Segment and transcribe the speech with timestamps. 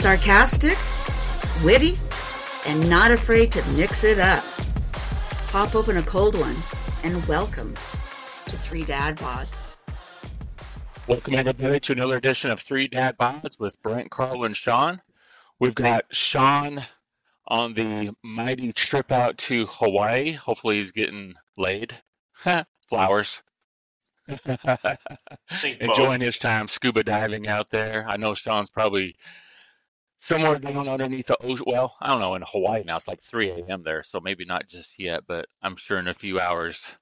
[0.00, 0.78] Sarcastic,
[1.62, 1.98] witty,
[2.66, 4.42] and not afraid to mix it up.
[5.48, 6.56] Pop open a cold one
[7.02, 7.74] and welcome
[8.46, 9.74] to Three Dad Bods.
[11.06, 15.02] Welcome everybody to another edition of Three Dad Bods with Brent, Karl, and Sean.
[15.58, 16.80] We've got Sean
[17.46, 20.32] on the mighty trip out to Hawaii.
[20.32, 21.94] Hopefully he's getting laid.
[22.88, 23.42] Flowers.
[25.78, 28.06] Enjoying his time scuba diving out there.
[28.08, 29.14] I know Sean's probably
[30.20, 31.64] somewhere down underneath the ocean.
[31.66, 32.34] Well, I don't know.
[32.34, 33.82] In Hawaii now, it's like 3 a.m.
[33.82, 36.94] there, so maybe not just yet, but I'm sure in a few hours,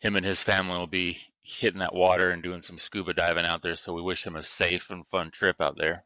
[0.00, 3.62] him and his family will be hitting that water and doing some scuba diving out
[3.62, 3.76] there.
[3.76, 6.04] So we wish him a safe and fun trip out there.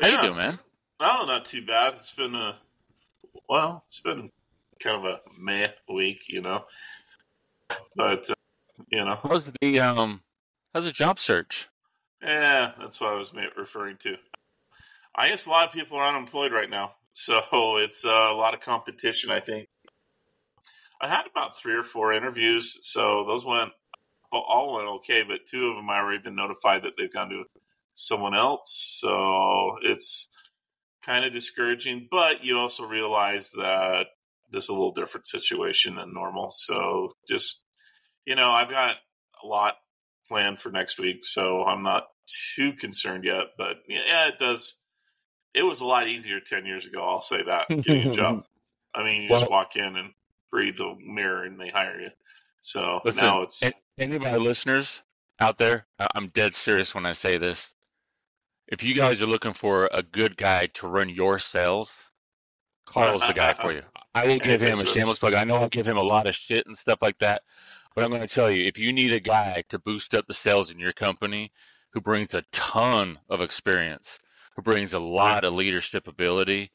[0.00, 0.16] How yeah.
[0.16, 0.58] you doing, man?
[1.00, 1.94] Oh, not too bad.
[1.94, 2.56] It's been a
[3.48, 4.30] well, it's been
[4.80, 6.64] kind of a meh week, you know.
[7.96, 8.34] But uh,
[8.88, 10.22] you know, how's the um,
[10.72, 11.68] how's the job search?
[12.22, 14.16] Yeah, that's what I was referring to.
[15.16, 18.54] I guess a lot of people are unemployed right now, so it's uh, a lot
[18.54, 19.30] of competition.
[19.30, 19.68] I think
[21.00, 23.70] I had about three or four interviews, so those went
[24.32, 27.44] all went okay, but two of them I already been notified that they've gone to
[27.94, 28.98] someone else.
[29.00, 30.28] So it's
[31.04, 34.06] kind of discouraging, but you also realize that
[34.50, 36.50] this is a little different situation than normal.
[36.50, 37.62] So just
[38.26, 38.96] you know, I've got
[39.42, 39.74] a lot
[40.28, 42.08] planned for next week, so I'm not
[42.56, 43.48] too concerned yet.
[43.58, 44.76] But yeah, it does.
[45.54, 47.02] It was a lot easier ten years ago.
[47.02, 48.44] I'll say that getting a job.
[48.94, 50.12] I mean, you well, just walk in and
[50.50, 52.10] breathe the mirror, and they hire you.
[52.60, 53.62] So listen, now it's
[53.98, 55.02] any of my listeners
[55.40, 55.86] out there.
[56.14, 57.74] I'm dead serious when I say this.
[58.66, 62.08] If you guys are looking for a good guy to run your sales,
[62.86, 63.82] Karl's the guy for you.
[64.14, 65.34] I will give him a shameless plug.
[65.34, 67.42] I know I'll give him a lot of shit and stuff like that,
[67.94, 70.34] but I'm going to tell you, if you need a guy to boost up the
[70.34, 71.52] sales in your company
[71.90, 74.18] who brings a ton of experience,
[74.56, 76.70] who brings a lot of leadership ability,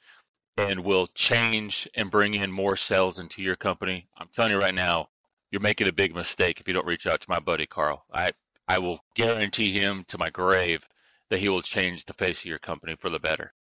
[0.58, 4.76] and will change and bring in more sales into your company, I'm telling you right
[4.76, 5.10] now,
[5.52, 8.04] you're making a big mistake if you don't reach out to my buddy Karl.
[8.14, 8.34] I
[8.68, 10.88] I will guarantee him to my grave
[11.30, 13.54] that he will change the face of your company for the better.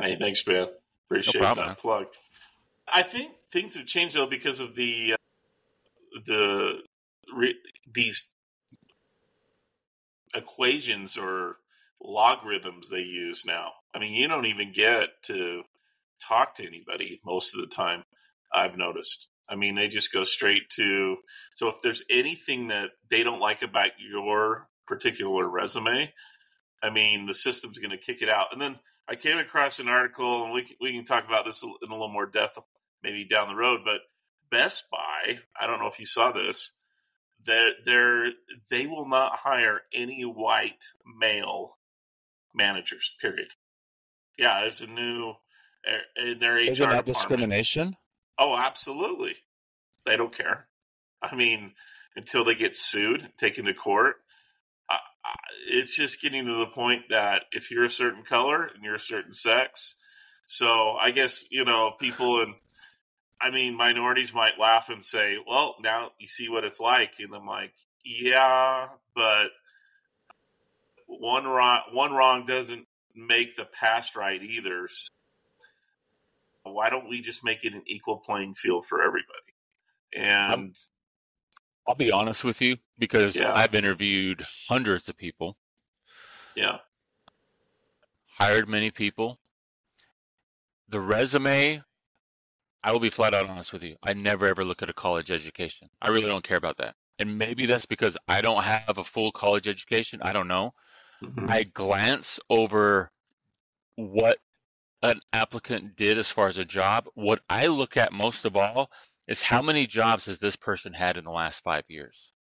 [0.00, 0.68] Hey, thanks, man.
[1.06, 1.76] Appreciate no problem, that man.
[1.76, 2.06] plug.
[2.92, 6.82] I think things have changed though because of the uh, the
[7.34, 7.60] re-
[7.92, 8.32] these
[10.34, 11.56] equations or
[12.00, 13.72] logarithms they use now.
[13.94, 15.62] I mean, you don't even get to
[16.26, 18.02] talk to anybody most of the time.
[18.52, 19.28] I've noticed.
[19.48, 21.16] I mean, they just go straight to.
[21.54, 26.12] So if there's anything that they don't like about your particular resume,
[26.82, 28.48] I mean, the system's going to kick it out.
[28.52, 28.78] And then
[29.08, 32.12] I came across an article, and we we can talk about this in a little
[32.12, 32.58] more depth
[33.02, 33.80] maybe down the road.
[33.84, 34.00] But
[34.50, 36.72] Best Buy, I don't know if you saw this,
[37.46, 38.32] that they're
[38.70, 40.84] they will not hire any white
[41.18, 41.76] male
[42.54, 43.14] managers.
[43.20, 43.48] Period.
[44.38, 45.34] Yeah, it's a new
[46.16, 47.96] in their HR Isn't that discrimination?
[48.38, 49.34] Oh, absolutely.
[50.06, 50.66] They don't care.
[51.22, 51.72] I mean,
[52.16, 54.16] until they get sued, taken to court.
[54.88, 54.96] Uh,
[55.68, 59.00] it's just getting to the point that if you're a certain color and you're a
[59.00, 59.96] certain sex,
[60.46, 62.54] so I guess you know people and
[63.40, 67.34] I mean, minorities might laugh and say, "Well, now you see what it's like," and
[67.34, 67.72] I'm like,
[68.04, 69.48] "Yeah, but
[71.18, 77.44] one wrong one wrong doesn't make the past right either." So why don't we just
[77.44, 79.54] make it an equal playing field for everybody?
[80.14, 80.76] And
[81.88, 83.52] I'll be honest with you because yeah.
[83.54, 85.56] I've interviewed hundreds of people.
[86.54, 86.78] Yeah.
[88.38, 89.38] Hired many people.
[90.88, 91.80] The resume
[92.82, 93.96] I will be flat out honest with you.
[94.02, 95.88] I never ever look at a college education.
[96.00, 96.94] I really don't care about that.
[97.18, 100.22] And maybe that's because I don't have a full college education.
[100.22, 100.70] I don't know.
[101.22, 101.50] Mm-hmm.
[101.50, 103.10] I glance over
[103.96, 104.38] what
[105.02, 107.06] an applicant did as far as a job.
[107.14, 108.90] What I look at most of all
[109.26, 112.32] is how many jobs has this person had in the last five years?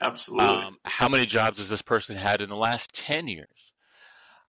[0.00, 0.46] Absolutely.
[0.46, 3.74] Um, how many jobs has this person had in the last 10 years?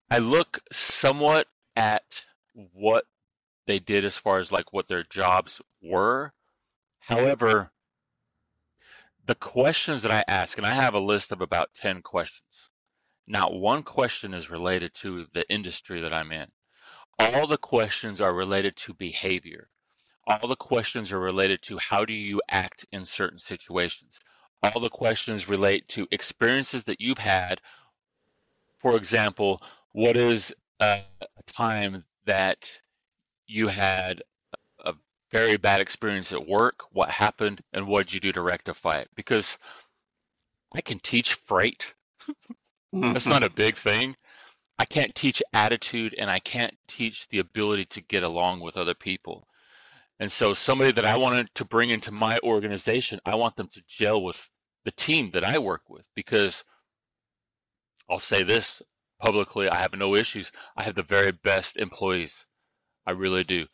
[0.09, 3.05] I look somewhat at what
[3.67, 6.33] they did as far as like what their jobs were.
[6.99, 7.71] However,
[9.25, 12.70] the questions that I ask, and I have a list of about 10 questions.
[13.31, 16.49] Not one question is related to the industry that I'm in.
[17.17, 19.69] All the questions are related to behavior.
[20.27, 24.19] All the questions are related to how do you act in certain situations.
[24.61, 27.61] All the questions relate to experiences that you've had.
[28.79, 29.63] For example,
[29.93, 30.99] what is a
[31.45, 32.81] time that
[33.47, 34.23] you had
[34.83, 34.93] a
[35.31, 39.09] very bad experience at work, what happened, and what did you do to rectify it?
[39.15, 39.57] Because
[40.73, 41.93] I can teach freight.
[42.91, 44.15] That's not a big thing.
[44.77, 48.95] I can't teach attitude and I can't teach the ability to get along with other
[48.95, 49.47] people.
[50.19, 53.83] And so somebody that I wanted to bring into my organization, I want them to
[53.87, 54.49] gel with
[54.83, 56.63] the team that I work with because
[58.09, 58.81] I'll say this
[59.19, 60.51] publicly, I have no issues.
[60.75, 62.45] I have the very best employees.
[63.05, 63.67] I really do.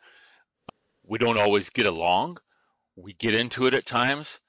[1.04, 2.38] We don't always get along.
[2.96, 4.40] We get into it at times,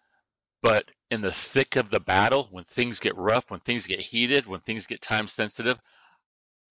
[0.63, 4.47] but in the thick of the battle, when things get rough, when things get heated,
[4.47, 5.79] when things get time sensitive,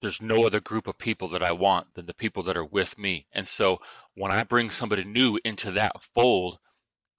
[0.01, 2.97] there's no other group of people that I want than the people that are with
[2.99, 3.25] me.
[3.33, 3.79] And so
[4.15, 6.59] when I bring somebody new into that fold,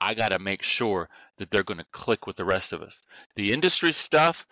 [0.00, 3.02] I got to make sure that they're going to click with the rest of us.
[3.34, 4.46] The industry stuff,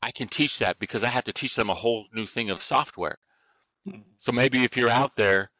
[0.00, 2.62] I can teach that because I have to teach them a whole new thing of
[2.62, 3.18] software.
[4.18, 5.50] So maybe if you're out there,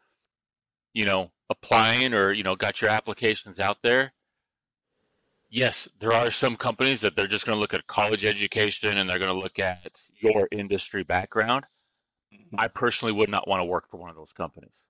[0.92, 4.12] you know, applying or, you know, got your applications out there,
[5.50, 9.08] yes, there are some companies that they're just going to look at college education and
[9.08, 11.64] they're going to look at your industry background.
[12.32, 12.58] Mm-hmm.
[12.58, 14.84] I personally would not want to work for one of those companies.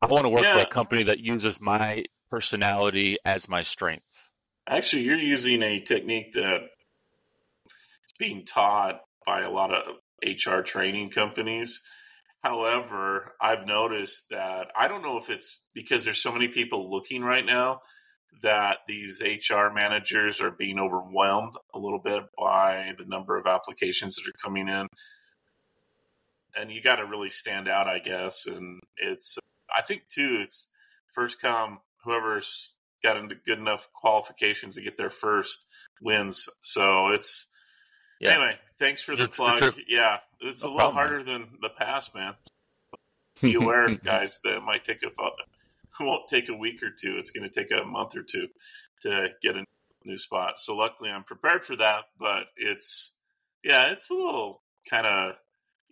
[0.00, 0.54] I want to work yeah.
[0.54, 4.30] for a company that uses my personality as my strengths.
[4.66, 6.60] Actually, you're using a technique that
[7.66, 11.82] is being taught by a lot of HR training companies.
[12.42, 17.22] However, I've noticed that I don't know if it's because there's so many people looking
[17.22, 17.80] right now
[18.42, 24.16] that these HR managers are being overwhelmed a little bit by the number of applications
[24.16, 24.86] that are coming in.
[26.56, 28.46] And you got to really stand out, I guess.
[28.46, 29.38] And it's,
[29.74, 30.68] I think too, it's
[31.12, 35.64] first come, whoever's got into good enough qualifications to get there first
[36.00, 36.48] wins.
[36.60, 37.48] So it's,
[38.20, 38.30] yeah.
[38.30, 39.62] anyway, thanks for the it's, plug.
[39.62, 41.26] It's yeah, it's no a little problem, harder man.
[41.26, 42.34] than the past, man.
[43.40, 45.10] Be aware, guys, that it might take a
[46.00, 47.16] won't take a week or two.
[47.18, 48.48] It's going to take a month or two
[49.02, 49.64] to get a
[50.04, 50.58] new spot.
[50.58, 52.04] So luckily, I'm prepared for that.
[52.18, 53.12] But it's
[53.64, 55.34] yeah, it's a little kind of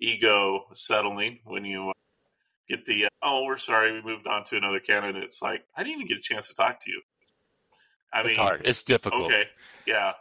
[0.00, 1.92] ego settling when you uh,
[2.68, 5.24] get the oh, we're sorry, we moved on to another candidate.
[5.24, 7.02] It's like I didn't even get a chance to talk to you.
[8.12, 8.62] I mean, it's mean, hard.
[8.64, 9.26] It's difficult.
[9.26, 9.44] Okay,
[9.86, 10.12] yeah.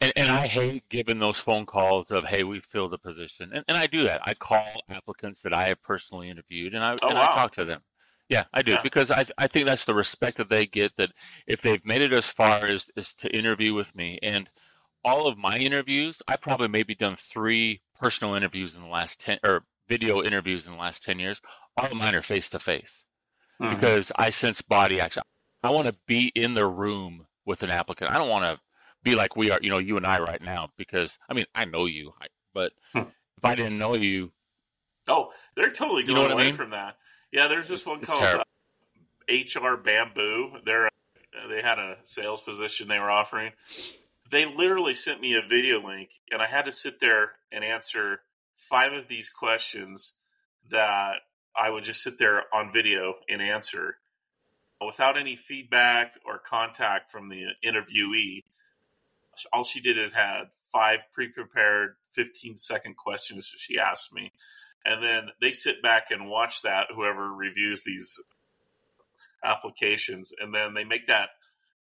[0.00, 3.64] And, and I hate giving those phone calls of, "Hey, we filled the position," and,
[3.68, 4.20] and I do that.
[4.24, 7.32] I call applicants that I have personally interviewed, and I oh, and wow.
[7.32, 7.80] I talk to them.
[8.28, 8.82] Yeah, I do yeah.
[8.82, 11.10] because I I think that's the respect that they get that
[11.46, 14.48] if they've made it as far as, as to interview with me and
[15.04, 19.38] all of my interviews, I probably maybe done three personal interviews in the last ten
[19.44, 21.40] or video interviews in the last ten years.
[21.76, 23.04] All of mine are face to face
[23.60, 25.22] because I sense body action.
[25.62, 28.10] I want to be in the room with an applicant.
[28.10, 28.60] I don't want to
[29.02, 31.64] be like we are, you know, you and I right now because I mean I
[31.64, 32.12] know you,
[32.52, 33.00] but hmm.
[33.36, 34.32] if I didn't know you,
[35.08, 36.56] oh, they're totally going you know away I mean?
[36.56, 36.96] from that.
[37.34, 38.44] Yeah, there's this it's, one called uh,
[39.28, 40.52] HR Bamboo.
[40.64, 43.50] They're uh, they had a sales position they were offering.
[44.30, 48.20] They literally sent me a video link, and I had to sit there and answer
[48.56, 50.12] five of these questions
[50.70, 51.22] that
[51.56, 53.96] I would just sit there on video and answer
[54.80, 58.44] without any feedback or contact from the interviewee.
[59.52, 64.30] All she did is had five pre-prepared 15 second questions she asked me
[64.84, 68.20] and then they sit back and watch that whoever reviews these
[69.44, 71.30] applications and then they make that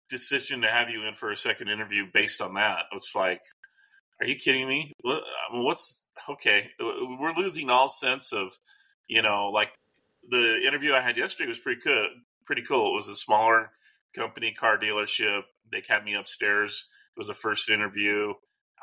[0.08, 2.84] decision to have you in for a second interview based on that.
[2.92, 3.42] It's like
[4.20, 4.92] are you kidding me?
[5.50, 8.56] What's okay we're losing all sense of
[9.08, 9.70] you know like
[10.28, 12.10] the interview i had yesterday was pretty good
[12.44, 12.90] pretty cool.
[12.90, 13.70] It was a smaller
[14.14, 15.42] company car dealership.
[15.70, 16.86] They had me upstairs.
[17.16, 18.34] It was a first interview.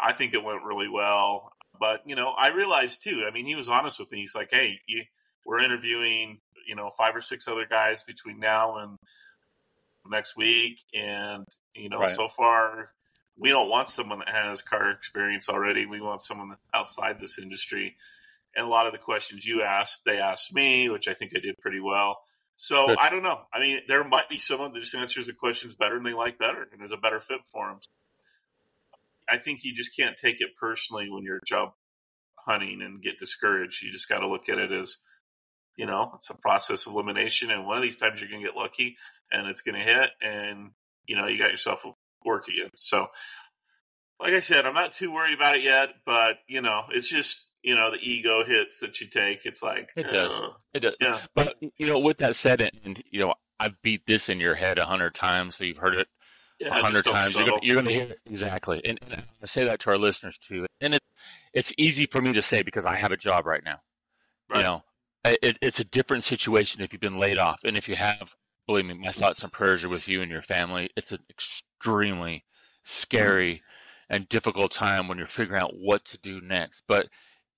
[0.01, 3.25] I think it went really well but you know, I realized too.
[3.27, 4.19] I mean, he was honest with me.
[4.19, 5.03] He's like, "Hey, you,
[5.45, 8.97] we're interviewing, you know, five or six other guys between now and
[10.07, 11.45] next week, and
[11.75, 12.09] you know, right.
[12.09, 12.91] so far."
[13.41, 15.85] We don't want someone that has car experience already.
[15.85, 17.95] We want someone outside this industry.
[18.53, 21.39] And a lot of the questions you asked, they asked me, which I think I
[21.39, 22.17] did pretty well.
[22.61, 22.97] So Good.
[22.99, 23.39] I don't know.
[23.53, 26.37] I mean, there might be someone that just answers the questions better and they like
[26.37, 27.79] better, and there's a better fit for them.
[29.31, 31.69] I think you just can't take it personally when you're job
[32.37, 33.83] hunting and get discouraged.
[33.83, 34.97] You just got to look at it as,
[35.75, 37.51] you know, it's a process of elimination.
[37.51, 38.97] And one of these times you're going to get lucky
[39.31, 40.71] and it's going to hit and,
[41.05, 41.85] you know, you got yourself
[42.25, 42.69] work again.
[42.75, 43.07] So,
[44.19, 47.45] like I said, I'm not too worried about it yet, but, you know, it's just,
[47.61, 49.45] you know, the ego hits that you take.
[49.45, 50.31] It's like, it does.
[50.31, 50.95] Uh, it does.
[50.99, 51.19] Yeah.
[51.35, 54.77] But, you know, with that said, and, you know, I've beat this in your head
[54.77, 56.07] a hundred times, so you've heard it
[56.65, 57.35] a hundred times.
[57.35, 60.37] You're gonna, you're gonna, hear it exactly, and, and, I say that to our listeners
[60.37, 60.65] too.
[60.81, 61.03] And it,
[61.53, 63.79] it's easy for me to say because I have a job right now.
[64.49, 64.59] Right.
[64.59, 64.83] You know,
[65.25, 68.33] it, it's a different situation if you've been laid off, and if you have,
[68.67, 70.89] believe me, my thoughts and prayers are with you and your family.
[70.95, 72.43] It's an extremely
[72.83, 74.15] scary mm-hmm.
[74.15, 76.83] and difficult time when you're figuring out what to do next.
[76.87, 77.07] But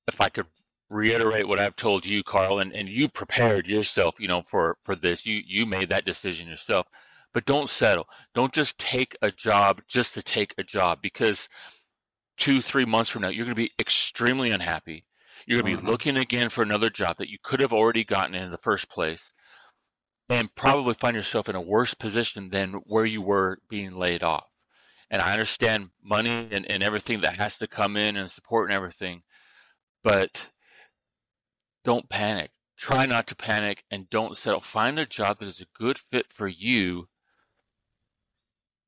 [0.07, 0.47] if I could
[0.91, 4.95] reiterate what I've told you, Karl, and, and you prepared yourself, you know, for, for
[4.95, 5.25] this.
[5.25, 6.85] You you made that decision yourself.
[7.33, 8.05] But don't settle.
[8.35, 11.47] Don't just take a job just to take a job because
[12.37, 15.05] two, three months from now, you're going to be extremely unhappy.
[15.45, 15.91] You're going to be mm-hmm.
[15.91, 19.31] looking again for another job that you could have already gotten in the first place
[20.29, 24.47] and probably find yourself in a worse position than where you were being laid off.
[25.09, 28.75] And I understand money and, and everything that has to come in and support and
[28.75, 29.23] everything,
[30.03, 30.45] but
[31.83, 32.51] don't panic.
[32.77, 34.61] Try not to panic and don't settle.
[34.61, 37.07] Find a job that is a good fit for you,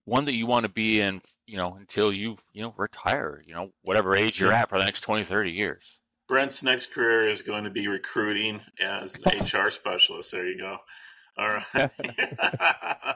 [0.05, 3.53] one that you want to be in, you know, until you, you know, retire, you
[3.53, 5.83] know, whatever age you're at for the next 20, 30 years.
[6.27, 10.31] Brent's next career is going to be recruiting as an HR specialist.
[10.31, 10.77] There you go.
[11.37, 11.91] All right.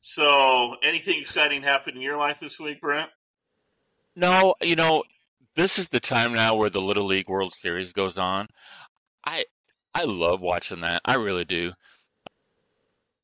[0.00, 3.10] so, anything exciting happened in your life this week, Brent?
[4.16, 5.04] No, you know,
[5.54, 8.46] this is the time now where the Little League World Series goes on.
[9.24, 9.44] I
[9.94, 11.02] I love watching that.
[11.04, 11.72] I really do.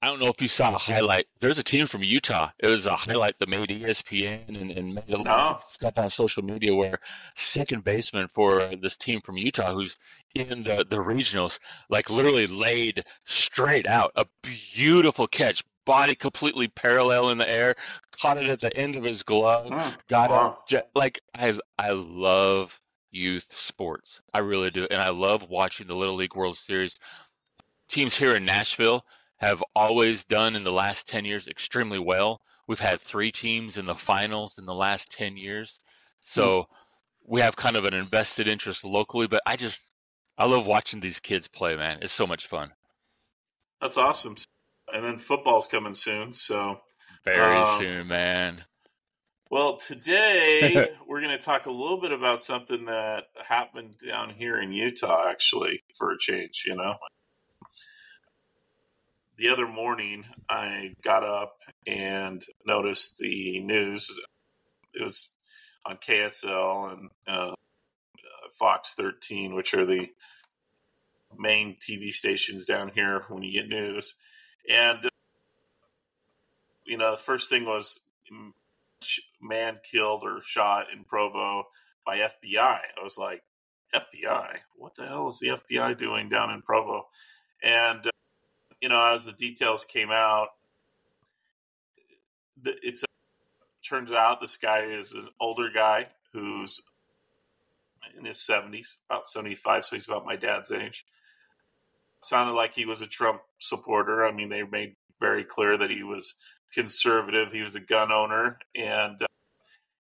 [0.07, 1.27] I don't know if you saw a highlight.
[1.41, 2.51] There's a team from Utah.
[2.61, 5.61] It was a highlight that made ESPN and, and made a lot of oh.
[5.69, 7.01] stuff on social media where
[7.35, 9.97] second baseman for this team from Utah, who's
[10.33, 11.59] in the, the regionals,
[11.91, 14.13] like literally laid straight out.
[14.15, 14.27] A
[14.77, 17.75] beautiful catch, body completely parallel in the air,
[18.23, 19.91] caught it at the end of his glove, hmm.
[20.07, 20.57] got wow.
[20.71, 20.89] it.
[20.95, 24.21] Like I, I love youth sports.
[24.33, 26.95] I really do, and I love watching the Little League World Series.
[27.89, 29.05] Teams here in Nashville
[29.38, 32.40] have always done in the last 10 years extremely well.
[32.66, 35.81] We've had three teams in the finals in the last 10 years.
[36.25, 37.35] So hmm.
[37.35, 39.88] we have kind of an invested interest locally, but I just,
[40.38, 41.99] I love watching these kids play, man.
[42.02, 42.73] It's so much fun.
[43.81, 44.37] That's awesome.
[44.93, 46.33] And then football's coming soon.
[46.33, 46.78] So
[47.25, 48.64] very um, soon, man.
[49.50, 54.61] Well, today we're going to talk a little bit about something that happened down here
[54.61, 56.95] in Utah, actually, for a change, you know
[59.38, 64.11] the other morning, I got up and noticed the news.
[64.95, 65.33] It was
[65.85, 67.55] on KSL and uh,
[68.59, 70.09] Fox 13, which are the
[71.38, 74.14] main TV stations down here when you get news.
[74.69, 75.11] And, uh,
[76.85, 78.00] you know, the first thing was
[79.40, 81.64] man killed or shot in Provo
[82.05, 82.57] by FBI.
[82.57, 83.43] I was like,
[83.95, 84.59] FBI?
[84.76, 87.07] What the hell is the FBI doing down in Provo?
[87.62, 88.11] And uh,
[88.87, 90.50] you know, as the details came out,
[92.64, 93.02] it's
[93.85, 96.81] turns out this guy is an older guy who's
[98.16, 101.05] in his 70s, about 75, so he's about my dad's age.
[102.21, 104.25] Sounded like he was a Trump supporter.
[104.25, 106.37] I mean, they made very clear that he was
[106.73, 107.50] conservative.
[107.50, 109.26] He was a gun owner, and uh,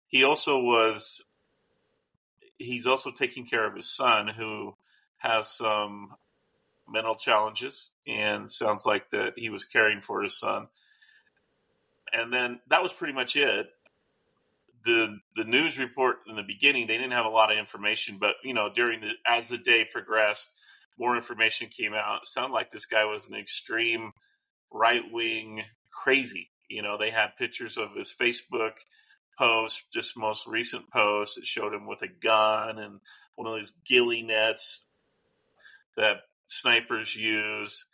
[0.05, 1.23] he also was.
[2.59, 4.75] He's also taking care of his son, who
[5.17, 6.13] has some
[6.87, 10.67] mental challenges and sounds like that he was caring for his son.
[12.13, 13.67] And then that was pretty much it.
[14.85, 18.35] The the news report in the beginning they didn't have a lot of information, but
[18.43, 20.47] you know during the as the day progressed,
[20.99, 22.21] more information came out.
[22.21, 24.11] It sounded like this guy was an extreme
[24.71, 26.51] right wing crazy.
[26.69, 28.73] You know they had pictures of his Facebook
[29.39, 32.99] post, just most recent post that showed him with a gun and
[33.35, 34.85] one of those ghillie nets
[35.97, 37.85] that snipers use.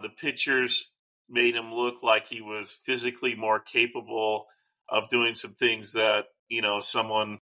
[0.00, 0.90] The pictures
[1.28, 4.46] made him look like he was physically more capable
[4.88, 7.38] of doing some things that, you know, someone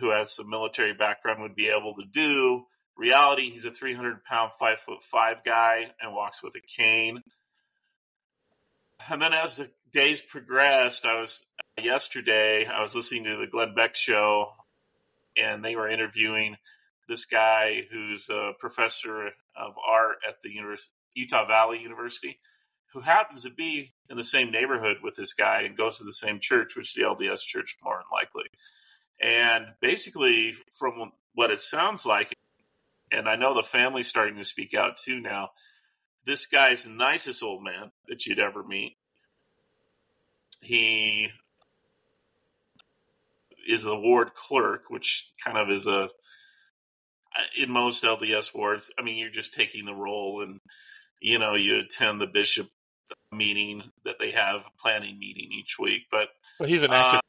[0.00, 2.64] who has some military background would be able to do.
[2.96, 7.22] Reality, he's a 300 pound, five foot five guy and walks with a cane.
[9.10, 11.44] And then as the days progressed, I was
[11.80, 14.52] yesterday, I was listening to the Glenn Beck show
[15.36, 16.56] and they were interviewing
[17.08, 20.50] this guy who's a professor of art at the
[21.14, 22.38] Utah Valley University,
[22.92, 26.12] who happens to be in the same neighborhood with this guy and goes to the
[26.12, 28.50] same church, which is the LDS church more than likely.
[29.20, 32.32] And basically, from what it sounds like,
[33.10, 35.50] and I know the family's starting to speak out too now,
[36.24, 38.96] this guy's the nicest old man that you'd ever meet.
[40.60, 41.28] He
[43.68, 46.08] is a ward clerk, which kind of is a
[47.56, 50.60] in most LDS wards, I mean, you're just taking the role and,
[51.20, 52.68] you know, you attend the bishop
[53.32, 56.02] meeting that they have, a planning meeting each week.
[56.10, 56.28] But
[56.58, 57.18] well, he's an active.
[57.18, 57.20] Uh,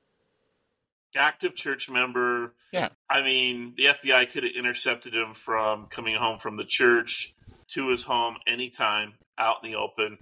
[1.16, 2.54] active church member.
[2.72, 2.90] Yeah.
[3.10, 7.34] I mean, the FBI could have intercepted him from coming home from the church
[7.70, 10.20] to his home anytime out in the open.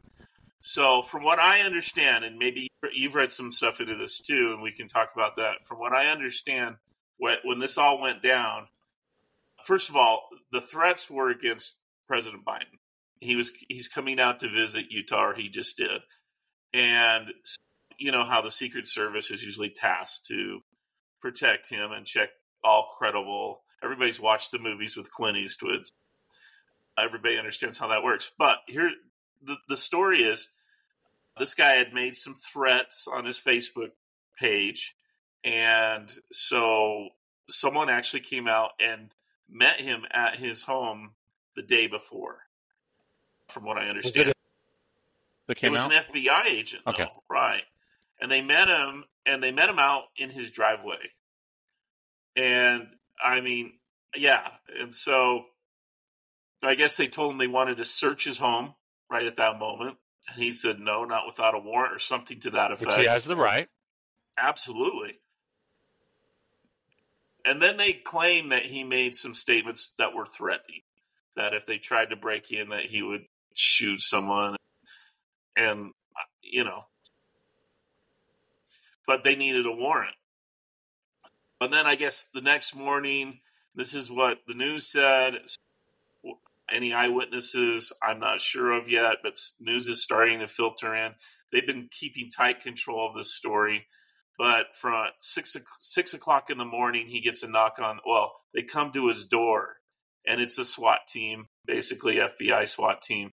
[0.61, 4.63] So, from what I understand, and maybe you've read some stuff into this too, and
[4.63, 5.65] we can talk about that.
[5.65, 6.77] From what I understand,
[7.19, 8.67] when this all went down,
[9.65, 12.79] first of all, the threats were against President Biden.
[13.19, 15.33] He was he's coming out to visit Utah.
[15.33, 16.01] he just did,
[16.73, 17.31] and
[17.97, 20.59] you know how the Secret Service is usually tasked to
[21.21, 22.29] protect him and check
[22.63, 23.61] all credible.
[23.83, 25.83] Everybody's watched the movies with Clint Eastwood.
[26.97, 28.31] Everybody understands how that works.
[28.37, 28.91] But here,
[29.43, 30.49] the, the story is
[31.37, 33.91] this guy had made some threats on his Facebook
[34.39, 34.95] page.
[35.43, 37.09] And so
[37.49, 39.09] someone actually came out and
[39.49, 41.11] met him at his home
[41.55, 42.39] the day before,
[43.49, 44.27] from what I understand.
[45.47, 45.93] It, it was out?
[45.93, 47.63] an FBI agent, though, right?
[48.19, 51.11] And they met him, and they met him out in his driveway.
[52.35, 52.87] And
[53.23, 53.73] I mean,
[54.15, 54.47] yeah.
[54.79, 55.45] And so
[56.63, 58.73] I guess they told him they wanted to search his home
[59.09, 59.97] right at that moment.
[60.27, 62.97] And he said, no, not without a warrant or something to that effect.
[62.97, 63.67] Which he has the right.
[64.37, 65.19] Absolutely.
[67.45, 70.81] And then they claim that he made some statements that were threatening,
[71.35, 74.55] that if they tried to break in, that he would shoot someone.
[75.55, 76.85] And, uh, you know,
[79.05, 80.15] but they needed a warrant.
[81.59, 83.39] But then I guess the next morning,
[83.75, 85.35] this is what the news said.
[86.69, 91.13] Any eyewitnesses, I'm not sure of yet, but news is starting to filter in.
[91.51, 93.85] They've been keeping tight control of this story.
[94.37, 97.99] But from six six o'clock in the morning, he gets a knock on.
[98.05, 99.77] Well, they come to his door,
[100.25, 103.31] and it's a SWAT team, basically FBI SWAT team,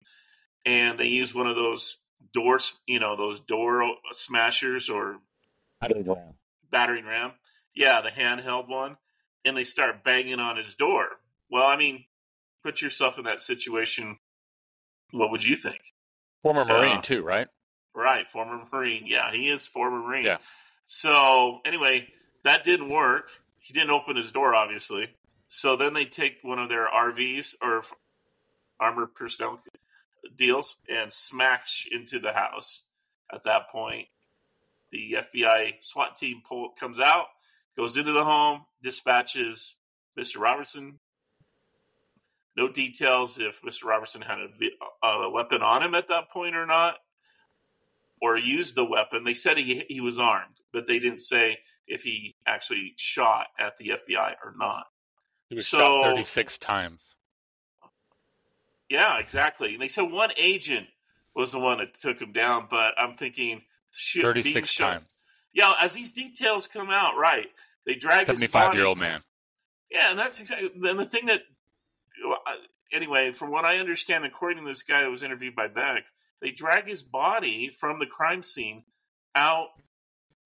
[0.65, 1.98] and they use one of those
[2.34, 5.17] doors, you know, those door smashers or
[5.79, 6.34] battering ram.
[6.70, 7.31] Battering ram,
[7.75, 8.98] yeah, the handheld one,
[9.43, 11.08] and they start banging on his door.
[11.50, 12.05] Well, I mean,
[12.63, 14.17] put yourself in that situation.
[15.12, 15.81] What would you think?
[16.43, 17.48] Former Marine uh, too, right?
[17.93, 19.03] Right, former Marine.
[19.05, 20.25] Yeah, he is former Marine.
[20.25, 20.38] Yeah.
[20.85, 22.07] So anyway,
[22.43, 23.29] that didn't work.
[23.59, 25.09] He didn't open his door, obviously.
[25.47, 27.83] So then they take one of their RVs or
[28.79, 29.60] armored personnel
[30.36, 32.84] deals and smash into the house.
[33.32, 34.08] At that point,
[34.91, 37.27] the FBI SWAT team pull, comes out,
[37.77, 39.77] goes into the home, dispatches
[40.19, 40.39] Mr.
[40.39, 40.99] Robertson.
[42.58, 43.86] No details if Mr.
[43.86, 46.97] Robertson had a, a weapon on him at that point or not,
[48.21, 49.23] or used the weapon.
[49.23, 53.77] They said he, he was armed, but they didn't say if he actually shot at
[53.77, 54.86] the FBI or not.
[55.49, 57.15] He was so, shot 36 times.
[58.89, 59.73] Yeah, exactly.
[59.73, 60.88] And they said one agent
[61.36, 65.07] was the one that took him down, but I'm thinking shit, 36 times.
[65.53, 67.47] Yeah, as these details come out, right?
[67.86, 69.21] They drag 75 year old man.
[69.89, 70.69] Yeah, and that's exactly.
[70.75, 71.41] Then the thing that,
[72.93, 76.05] anyway, from what I understand, according to this guy that was interviewed by Beck,
[76.41, 78.84] they drag his body from the crime scene
[79.36, 79.69] out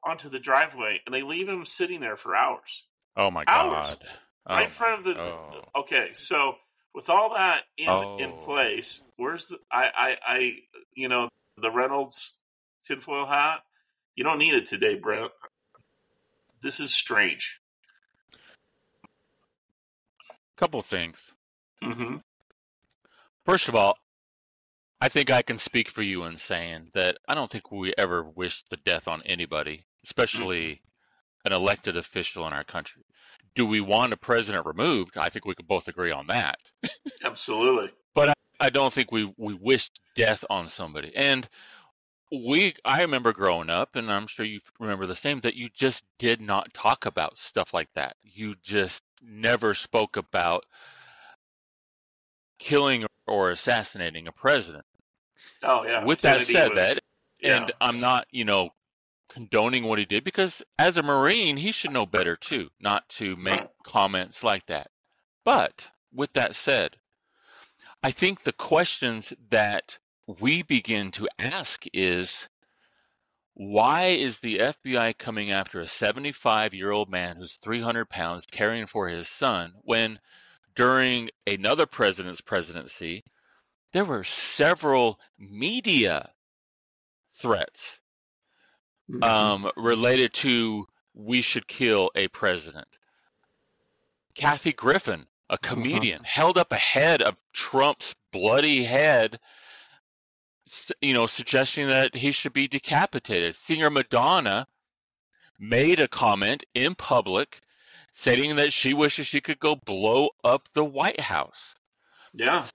[0.04, 2.86] onto the driveway, and they leave him sitting there for hours.
[3.18, 4.06] Oh my hours, god!
[4.48, 5.22] Oh right in front of the.
[5.22, 5.62] Oh.
[5.78, 6.56] Okay, so
[6.94, 8.18] with all that in oh.
[8.18, 9.58] in place, where's the?
[9.72, 10.52] I I I
[10.94, 12.38] you know the Reynolds
[12.84, 13.62] tinfoil hat.
[14.16, 15.32] You don't need it today, Brent.
[16.62, 17.60] This is strange.
[20.56, 21.34] Couple things.
[21.84, 22.18] Mm-hmm.
[23.44, 23.98] First of all,
[25.02, 28.24] I think I can speak for you in saying that I don't think we ever
[28.24, 31.48] wish the death on anybody, especially mm-hmm.
[31.48, 33.04] an elected official in our country.
[33.56, 35.18] Do we want a president removed?
[35.18, 36.58] I think we could both agree on that.
[37.24, 37.92] Absolutely.
[38.14, 41.16] but I, I don't think we, we wish death on somebody.
[41.16, 41.48] And
[42.32, 46.04] we I remember growing up, and I'm sure you remember the same, that you just
[46.18, 48.16] did not talk about stuff like that.
[48.24, 50.66] You just never spoke about
[52.60, 54.86] killing or assassinating a president.
[55.64, 56.04] Oh yeah.
[56.04, 57.00] With Kennedy that said, was, that
[57.40, 57.58] yeah.
[57.58, 58.70] and I'm not, you know,
[59.30, 63.36] condoning what he did because as a Marine, he should know better too, not to
[63.36, 64.90] make comments like that.
[65.44, 66.98] But with that said,
[68.02, 72.48] I think the questions that we begin to ask is
[73.54, 78.86] why is the FBI coming after a 75 year old man who's 300 pounds caring
[78.86, 80.20] for his son when
[80.76, 83.24] during another president's presidency,
[83.94, 86.32] there were several media
[87.42, 88.00] threats
[89.12, 89.24] Mm-hmm.
[89.24, 92.88] um, related to we should kill a president.
[94.34, 95.58] Kathy Griffin, a Uh-huh.
[95.76, 99.40] comedian, held up a head of Trump's bloody head,
[101.02, 103.56] you know, suggesting that he should be decapitated.
[103.56, 104.66] Singer Madonna
[105.60, 107.62] made a comment in public
[108.16, 111.76] stating that she wishes she could go blow up the White House.
[112.34, 112.66] yeah.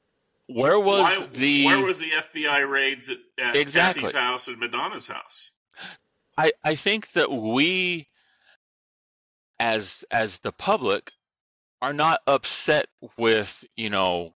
[0.49, 4.03] Where was Why, the where was the FBI raids at, at Exactly.
[4.03, 5.53] Kathy's house and Madonna's house?
[6.37, 8.09] I, I think that we
[9.61, 11.13] as as the public
[11.81, 14.35] are not upset with you know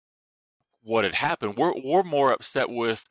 [0.84, 1.56] what had happened.
[1.56, 3.04] We're we're more upset with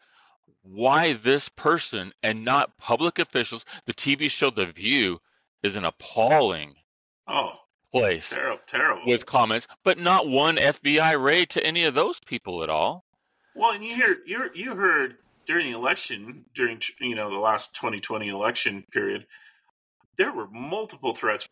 [0.62, 3.66] why this person and not public officials.
[3.86, 5.20] The TV show The View
[5.62, 6.76] is an appalling
[7.28, 7.54] Oh,
[7.94, 9.04] place terrible, terrible.
[9.06, 13.06] with comments, but not one FBI raid to any of those people at all.
[13.56, 17.76] Well, and you heard you you heard during the election, during you know the last
[17.76, 19.28] 2020 election period,
[20.18, 21.48] there were multiple threats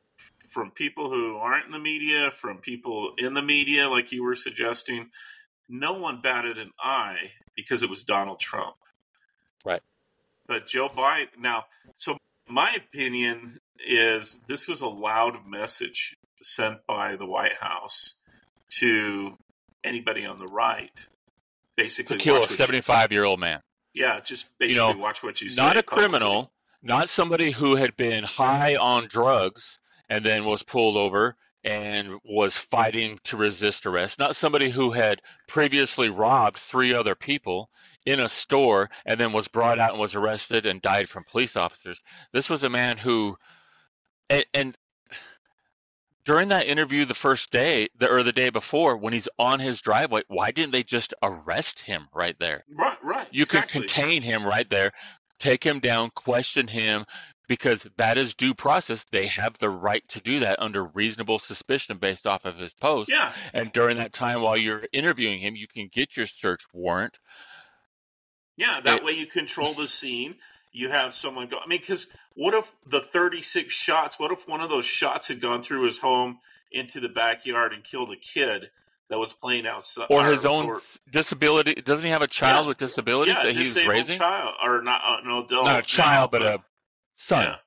[0.50, 4.36] from people who aren't in the media, from people in the media, like you were
[4.36, 5.10] suggesting.
[5.70, 8.76] No one batted an eye because it was Donald Trump.
[9.64, 9.82] Right.
[10.48, 12.18] But Joe Biden now, so
[12.50, 18.16] my opinion is this was a loud message sent by the White House
[18.80, 19.38] to
[19.84, 21.08] anybody on the right.
[21.78, 23.62] Basically, To kill a 75 year old man.
[23.94, 25.62] yeah, just You basically know, watch what you say.
[25.62, 25.98] Not a publicly.
[26.10, 26.52] criminal,
[26.84, 32.58] not somebody who had been high on drugs and then was pulled over and was
[32.58, 37.70] fighting to resist arrest, not somebody who had previously robbed three other people
[38.06, 41.56] in a store and then was brought out and was arrested and died from police
[41.56, 42.02] officers.
[42.34, 43.38] This was a man who,
[44.30, 44.78] and, and
[46.26, 49.82] during that interview the first day, the, or the day before, when he's on his
[49.82, 52.64] driveway, why didn't they just arrest him right there?
[52.74, 53.28] Right, right.
[53.32, 53.72] You exactly.
[53.72, 54.92] can contain him right there,
[55.40, 57.06] take him down, question him,
[57.48, 59.06] because that is due process.
[59.12, 63.10] They have the right to do that under reasonable suspicion based off of his post.
[63.12, 67.18] Yeah, And during that time while you're interviewing him, you can get your search warrant.
[68.58, 68.80] yeah.
[68.84, 70.36] That It- way you control the scene.
[70.72, 71.58] You have someone go.
[71.64, 74.18] I mean, because what if the 36 shots?
[74.20, 76.40] What if one of those shots had gone through his home
[76.72, 78.70] into the backyard and killed a kid
[79.10, 80.80] that was playing outside, Or his own or-
[81.12, 81.74] disability.
[81.76, 82.70] Doesn't he have a child Yeah.
[82.70, 84.18] with disabilities yeah, that he's disabled raising?
[84.18, 86.64] child or not uh, an adult, Not a child, now, but a
[87.14, 87.58] son.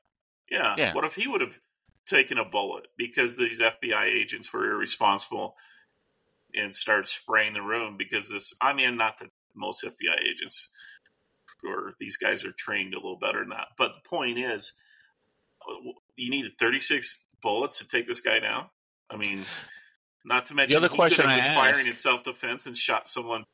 [0.50, 0.58] Yeah.
[0.58, 0.74] yeah.
[0.78, 0.94] Yeah.
[0.94, 1.58] What if he would have
[2.06, 5.54] taken a bullet because these FBI agents were irresponsible
[6.54, 8.54] and started spraying the room because this?
[8.62, 10.70] I mean, not that most FBI agents
[11.66, 14.72] or these guys are trained a little better than that, but the point is,
[15.68, 18.66] uh, you needed 36 bullets to take this guy down.
[19.10, 19.44] I mean,
[20.24, 23.44] not to mention the other he question I firing in self defense and shot someone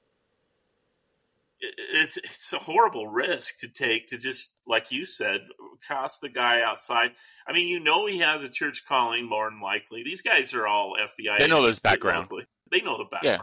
[1.60, 5.40] it's it's a horrible risk to take to just like you said
[5.86, 7.10] cast the guy outside.
[7.46, 10.02] I mean, you know he has a church calling more than likely.
[10.02, 11.38] These guys are all FBI.
[11.38, 12.22] They know his background.
[12.22, 12.46] locally.
[12.70, 13.38] They know the Yeah.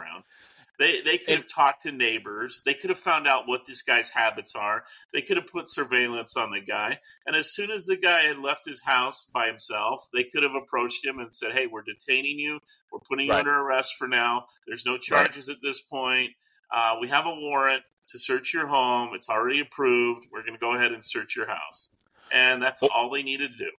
[0.80, 2.62] They they could have talked to neighbors.
[2.66, 4.84] They could have found out what this guy's habits are.
[5.14, 7.00] They could have put surveillance on the guy.
[7.26, 10.54] And as soon as the guy had left his house by himself, they could have
[10.56, 12.60] approached him and said, "Hey, we're detaining you.
[12.92, 14.46] We're putting you under arrest for now.
[14.68, 16.32] There's no charges at this point.
[16.72, 19.12] Uh, we have a warrant to search your home.
[19.14, 20.28] It's already approved.
[20.32, 21.90] We're going to go ahead and search your house."
[22.32, 23.72] And that's Well- all they needed to do.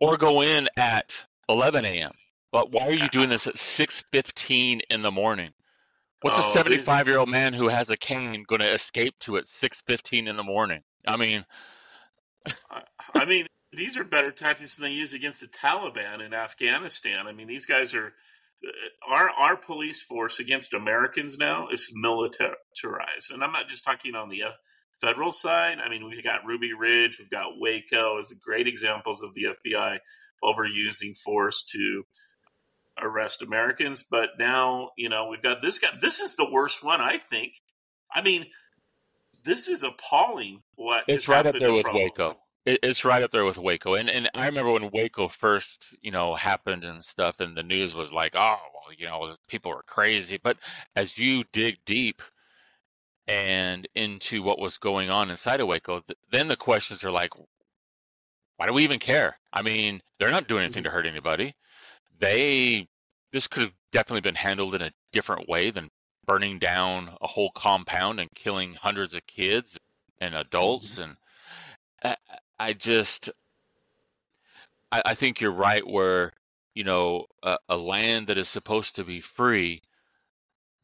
[0.00, 2.12] Or go in at 11 a.m.
[2.52, 5.54] But why are you doing this at 6:15 in the morning?
[6.24, 9.36] What's Oh, a 75 year old man who has a cane going to escape to
[9.36, 10.82] at 6:15 in the morning?
[11.06, 11.44] I mean,
[13.14, 17.26] I mean, these are better tactics than they use against the Taliban in Afghanistan.
[17.26, 18.14] I mean, these guys are
[19.06, 24.30] our our police force against Americans now is militarized, and I'm not just talking on
[24.30, 24.52] the uh,
[25.02, 25.76] federal side.
[25.78, 29.98] I mean, we've got Ruby Ridge, we've got Waco as great examples of the FBI
[30.42, 32.02] overusing force to
[33.00, 34.04] arrest Americans.
[34.08, 35.88] But now, you know, we've got this guy.
[36.00, 37.54] This is the worst one, I think.
[38.12, 38.46] I mean,
[39.44, 40.62] this is appalling.
[40.76, 41.98] What it's right up there with Provo.
[41.98, 42.36] Waco.
[42.66, 43.94] It's right up there with Waco.
[43.94, 47.94] And and I remember when Waco first, you know, happened and stuff, and the news
[47.94, 50.38] was like, oh, well, you know, people are crazy.
[50.42, 50.56] But
[50.96, 52.22] as you dig deep
[53.26, 57.32] and into what was going on inside of Waco, th- then the questions are like,
[58.56, 59.36] why do we even care?
[59.52, 60.90] I mean, they're not doing anything mm-hmm.
[60.90, 61.54] to hurt anybody.
[62.18, 62.88] They
[63.32, 65.90] this could have definitely been handled in a different way than
[66.26, 69.76] burning down a whole compound and killing hundreds of kids
[70.20, 70.98] and adults.
[70.98, 71.02] Mm-hmm.
[71.02, 71.16] And
[72.02, 72.16] I,
[72.58, 73.30] I just
[74.92, 76.32] I, I think you're right where
[76.74, 79.82] you know a, a land that is supposed to be free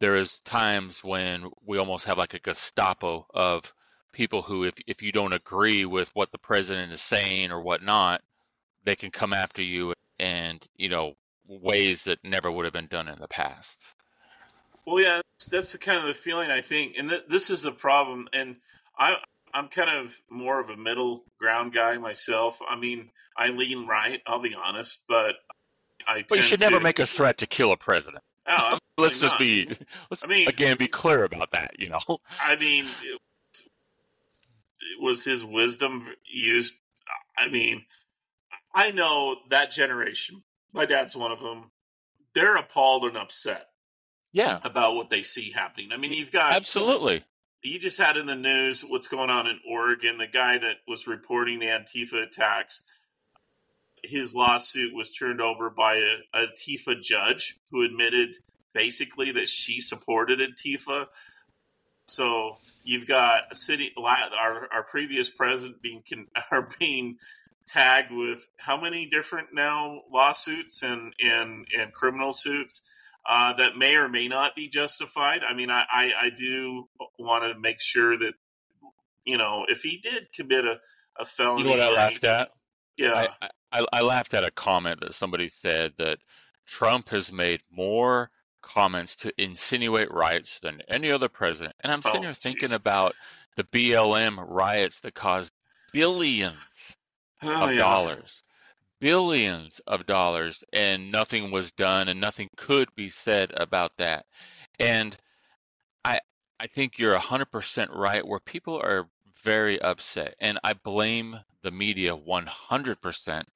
[0.01, 3.73] there is times when we almost have like a Gestapo of
[4.13, 8.21] people who if if you don't agree with what the president is saying or whatnot
[8.85, 11.15] they can come after you and you know
[11.59, 13.81] ways that never would have been done in the past
[14.87, 17.63] Well, yeah, that's, that's the kind of the feeling I think, and th- this is
[17.63, 18.29] the problem.
[18.33, 18.57] And
[18.99, 19.17] I,
[19.53, 22.61] I'm kind of more of a middle ground guy myself.
[22.69, 24.21] I mean, I lean right.
[24.27, 25.35] I'll be honest, but
[26.07, 26.25] I.
[26.29, 29.35] but you should never to- make a threat to kill a president Oh, let's just
[29.35, 29.39] not.
[29.41, 29.67] be
[30.11, 32.01] let's I mean, again be clear about that you know
[32.43, 33.21] I mean, it
[33.53, 33.63] was,
[34.81, 36.75] it was his wisdom used.
[37.37, 37.85] I mean,
[38.75, 40.43] I know that generation.
[40.73, 41.71] My dad's one of them.
[42.35, 43.67] they're appalled and upset
[44.33, 45.91] Yeah, about what they see happening.
[45.93, 47.25] I mean, you've got absolutely.
[47.63, 50.19] you just had in the news what's going on in Oregon.
[50.19, 52.83] The guy that was reporting the Antifa attacks,
[54.05, 58.37] his lawsuit was turned over by a, a Antifa judge who admitted
[58.73, 61.07] basically that she supported Antifa.
[62.07, 66.03] So you've got a city, our our previous president being
[66.51, 67.19] are being
[67.73, 72.83] tagged with how many different now lawsuits and and and criminal suits
[73.29, 75.43] uh, that may or may not be justified.
[75.47, 78.33] I mean, I, I, I do want to make sure that,
[79.25, 80.77] you know, if he did commit a,
[81.21, 81.61] a felony.
[81.61, 82.49] You know what I laughed at?
[82.97, 83.27] Yeah.
[83.41, 86.19] I, I, I laughed at a comment that somebody said that
[86.67, 88.31] Trump has made more
[88.63, 91.75] comments to insinuate riots than any other president.
[91.81, 92.73] And I'm sitting Oh, here thinking geez.
[92.73, 93.15] about
[93.57, 95.53] the BLM riots that caused
[95.93, 96.55] billions
[97.43, 97.79] Oh, of yeah.
[97.79, 98.43] dollars,
[99.01, 104.27] billions of dollars, and nothing was done, and nothing could be said about that.
[104.79, 105.17] And
[106.05, 106.21] I
[106.59, 108.27] I think you're hundred percent right.
[108.27, 109.09] Where people are
[109.43, 113.49] very upset, and I blame the media one hundred percent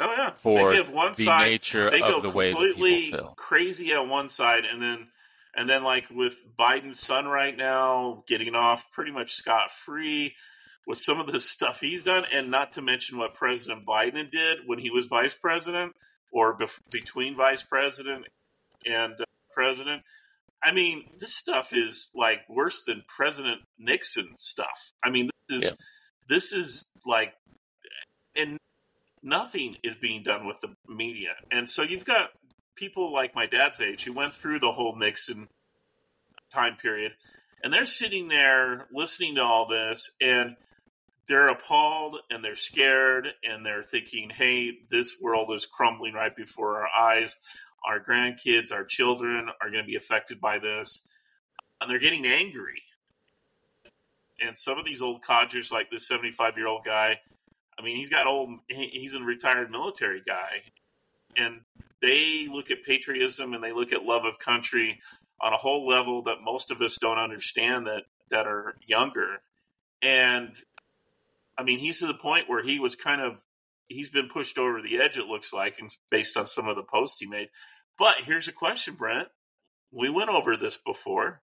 [0.00, 0.30] Oh, yeah.
[0.34, 3.34] for they give one the side, nature they go of the way completely people feel.
[3.36, 5.08] crazy on one side, and then
[5.54, 10.36] and then like with Biden's son right now getting off pretty much scot free
[10.88, 14.60] with some of the stuff he's done, and not to mention what President Biden did
[14.66, 15.92] when he was vice president
[16.32, 18.24] or bef- between vice president
[18.86, 20.02] and uh, president.
[20.64, 24.92] I mean, this stuff is like worse than President Nixon stuff.
[25.04, 25.76] I mean, this is Yeah.
[26.28, 27.34] this is like,
[28.34, 28.56] and
[29.22, 31.34] nothing is being done with the media.
[31.52, 32.30] And so you've got
[32.76, 35.48] people like my dad's age who went through the whole Nixon
[36.50, 37.12] time period,
[37.62, 40.56] and they're sitting there listening to all this, and
[41.28, 46.78] they're appalled and they're scared and they're thinking, hey, this world is crumbling right before
[46.78, 47.36] our eyes.
[47.86, 51.02] Our grandkids, our children are going to be affected by this.
[51.80, 52.82] And they're getting angry.
[54.40, 57.20] And some of these old codgers, like this 75 year old guy,
[57.78, 60.62] I mean, he's got old, he's a retired military guy.
[61.36, 61.60] And
[62.00, 65.00] they look at patriotism and they look at love of country
[65.40, 69.42] on a whole level that most of us don't understand that, that are younger.
[70.02, 70.56] And
[71.58, 73.44] I mean, he's to the point where he was kind of,
[73.88, 76.82] he's been pushed over the edge, it looks like, and based on some of the
[76.84, 77.48] posts he made.
[77.98, 79.28] But here's a question, Brent.
[79.90, 81.42] We went over this before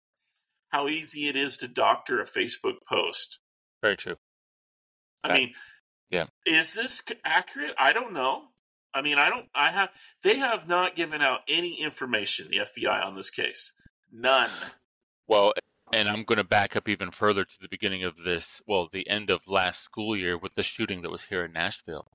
[0.69, 3.41] how easy it is to doctor a Facebook post.
[3.83, 4.17] Very true.
[5.23, 5.35] I Right.
[5.39, 5.55] mean,
[6.11, 6.27] Yeah.
[6.47, 7.75] is this accurate?
[7.79, 8.49] I don't know.
[8.93, 9.89] I mean, I don't, I have,
[10.23, 13.73] they have not given out any information, the FBI, on this case.
[14.13, 14.51] None.
[15.27, 15.55] Well,
[15.95, 19.09] and I'm going to back up even further to the beginning of this, well, the
[19.09, 22.07] end of last school year with the shooting that was here in Nashville.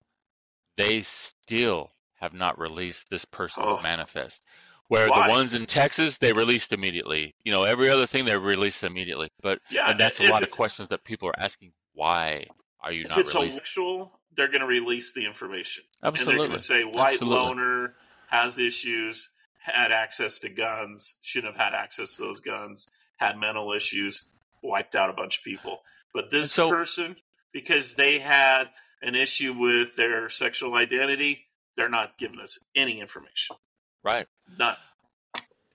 [0.77, 3.81] They still have not released this person's Oh.
[3.81, 4.43] manifest.
[4.87, 5.27] Where Why?
[5.27, 7.35] the ones in Texas, they released immediately.
[7.43, 9.29] You know, every other thing they released immediately.
[9.41, 9.89] But Yeah.
[9.89, 11.73] and that's a lot of questions that people are asking.
[11.93, 12.47] Why
[12.81, 13.19] are you not?
[13.19, 14.09] If it's releasing?
[14.35, 15.83] they're going to release the information.
[16.03, 16.33] Absolutely.
[16.33, 17.35] And they're going to say white Absolutely.
[17.37, 17.95] loner
[18.27, 22.89] has issues, had access to guns, shouldn't have had access to those guns,
[23.19, 24.29] had mental issues,
[24.61, 25.83] wiped out a bunch of people.
[26.13, 27.17] But this So- person,
[27.51, 33.57] because they had an issue with their sexual identity, they're not giving us any information.
[34.03, 34.27] Right.
[34.57, 34.77] None.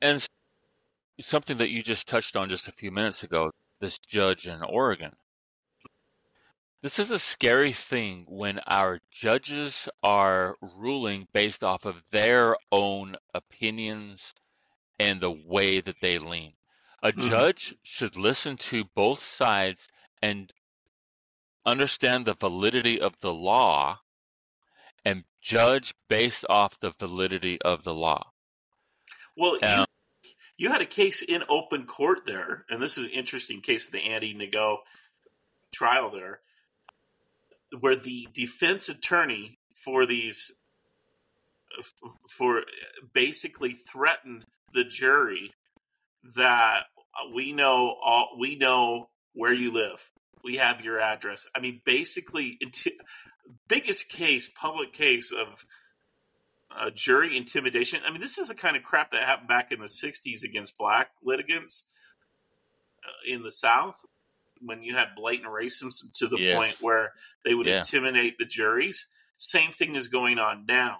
[0.03, 0.27] And
[1.21, 5.17] something that you just touched on just a few minutes ago, this judge in Oregon.
[6.83, 13.17] This is a scary thing when our judges are ruling based off of their own
[13.33, 14.35] opinions
[14.99, 16.53] and the way that they lean.
[17.05, 17.29] A Mhm.
[17.29, 19.91] judge should listen to both sides
[20.23, 20.51] and
[21.67, 24.01] understand the validity of the law
[25.05, 28.33] and judge based off the validity of the law.
[29.37, 29.87] Well, you, Um,
[30.57, 33.93] you had a case in open court there, and this is an interesting case of
[33.93, 34.79] the Andy Ngo
[35.73, 36.43] trial there,
[37.81, 40.55] where the defense attorney for these
[42.31, 42.65] for
[43.13, 45.53] basically threatened the jury
[46.23, 46.87] that
[47.35, 50.11] we know all we know where you live
[50.43, 52.93] we have your address i mean basically inti-
[53.69, 55.65] biggest case public case of
[56.77, 59.81] uh, jury intimidation i mean this is the kind of crap that happened back in
[59.81, 61.85] the 60s against black litigants
[63.05, 64.01] uh, in the south
[64.61, 66.57] when you had blatant racism to the Yes.
[66.57, 67.13] point where
[67.45, 67.79] they would Yeah.
[67.79, 70.99] intimidate the juries same thing is going on now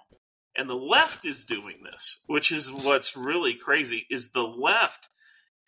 [0.57, 5.09] and the left is doing this which is what's really crazy is the left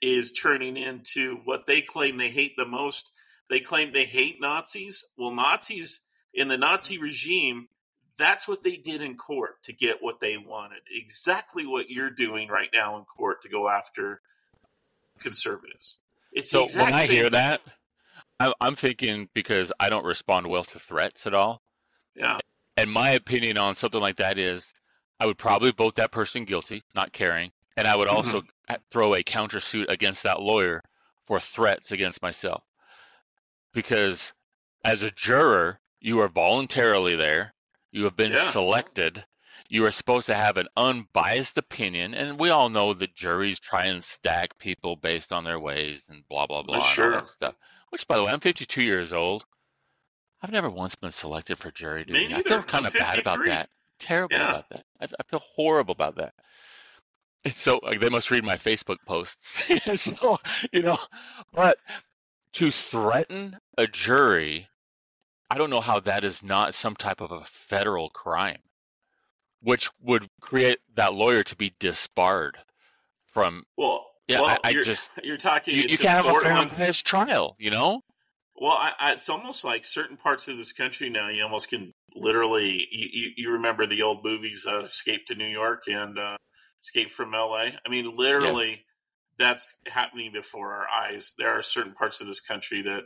[0.01, 3.11] is turning into what they claim they hate the most
[3.49, 6.01] they claim they hate nazis well nazis
[6.33, 7.03] in the nazi mm-hmm.
[7.03, 7.67] regime
[8.17, 10.81] That's what they did in court to get what they wanted.
[10.91, 14.21] Exactly what you're doing right now in court to go after
[15.19, 15.99] conservatives.
[16.31, 17.31] It's So the exact when I hear thing.
[17.31, 17.61] that,
[18.59, 21.61] I'm thinking because I don't respond well to threats at all.
[22.15, 22.37] yeah,
[22.75, 24.73] And my opinion on something like that is
[25.19, 27.51] I would probably vote that person guilty, not caring.
[27.77, 28.75] And I would also Mm-hmm.
[28.91, 30.81] throw a countersuit against that lawyer
[31.23, 32.63] for threats against myself.
[33.73, 34.33] Because
[34.83, 37.53] as a juror, you are voluntarily there,
[37.91, 38.39] you have been Yeah.
[38.39, 39.25] selected.
[39.69, 43.85] You are supposed to have an unbiased opinion, and we all know that juries try
[43.87, 47.25] and stack people based on their ways and blah blah blah and sure.
[47.25, 47.55] stuff.
[47.89, 49.45] Which, by the way, I'm 52 years old.
[50.41, 52.33] I've never once been selected for jury duty.
[52.33, 53.69] I feel kind of bad about that.
[53.99, 54.49] Terrible Yeah.
[54.49, 54.85] about that.
[55.01, 56.33] I, I feel horrible about that.
[57.49, 59.63] So like they must read my Facebook posts.
[60.01, 60.37] so
[60.71, 60.97] you know,
[61.53, 61.77] but
[62.53, 64.67] to threaten a jury,
[65.49, 68.59] I don't know how that is not some type of a federal crime,
[69.61, 72.57] which would create that lawyer to be disbarred
[73.27, 73.63] from.
[73.77, 75.75] Well, Yeah, well, I- I you're, just- you're talking.
[75.75, 78.01] You, you can't have a fair and unbiased trial, you know.
[78.59, 81.29] Well, I, I, it's almost like certain parts of this country now.
[81.29, 82.87] You almost can literally.
[82.91, 86.37] You, you, you remember the old movies, uh, Escape to New York and uh,
[86.81, 87.73] Escape from L.A.
[87.85, 88.83] I mean, literally,
[89.39, 91.33] that's happening before our eyes.
[91.37, 93.01] There are certain parts of this country that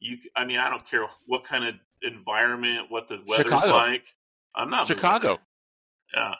[0.00, 0.18] you.
[0.36, 3.72] I mean, I don't care what kind of environment, what the weather's Chicago.
[3.72, 4.04] like.
[4.54, 5.38] I'm not Chicago.
[6.14, 6.34] Yeah,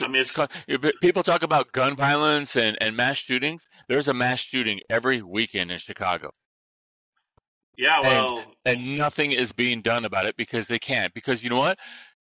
[0.00, 3.68] I mean, it's- Chica- you- but people talk about gun violence and, and mass shootings.
[3.88, 6.30] There's a mass shooting every weekend in Chicago.
[7.76, 8.00] yeah.
[8.00, 11.14] Well, and nothing is being done about it because they can't.
[11.14, 11.78] Because you know what?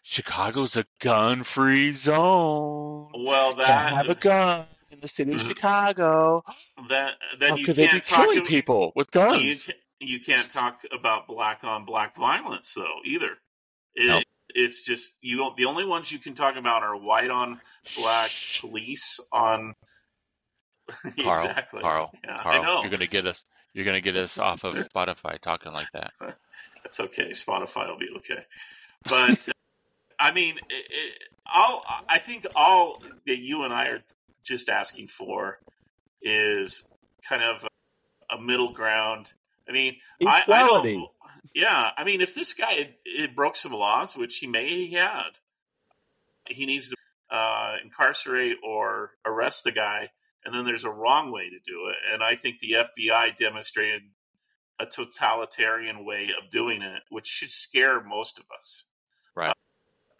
[0.09, 3.09] Chicago's a gun-free zone.
[3.13, 5.49] well, Can't that have a gun in the city of mm-hmm.
[5.49, 6.43] Chicago.
[6.89, 8.19] that then How you could they be can't talk.
[8.23, 9.63] killing ab- people with You guns?
[9.65, 13.31] can't, you can't talk about black on black violence though either.
[13.95, 14.21] It, No.
[14.55, 15.37] It's just you.
[15.37, 17.59] don't- The only ones you can talk about are white on
[18.01, 18.29] black
[18.61, 19.73] police on.
[21.21, 21.81] Karl, exactly.
[21.81, 22.81] Karl, Yeah, Karl, I know.
[22.81, 23.43] you're gonna get us.
[23.73, 26.13] You're gonna get us off of Spotify talking like that.
[26.81, 27.31] That's okay.
[27.31, 28.45] Spotify will be okay.
[29.03, 29.49] But
[30.19, 34.03] I mean, it, it, all I think all that you and I are
[34.43, 35.59] just asking for
[36.21, 36.83] is
[37.27, 37.65] kind of
[38.31, 39.33] a, middle ground.
[39.67, 41.07] I mean, I, I don't.
[41.53, 44.93] Yeah, I mean, if this guy had, had broke some laws, which he may he
[44.93, 45.31] had,
[46.49, 46.95] he needs to
[47.29, 50.09] uh, incarcerate or arrest the guy,
[50.45, 51.95] and then there's a wrong way to do it.
[52.11, 54.03] And I think the FBI demonstrated
[54.79, 58.85] a totalitarian way of doing it, which should scare most of us.
[59.35, 59.49] Right.
[59.49, 59.53] Uh,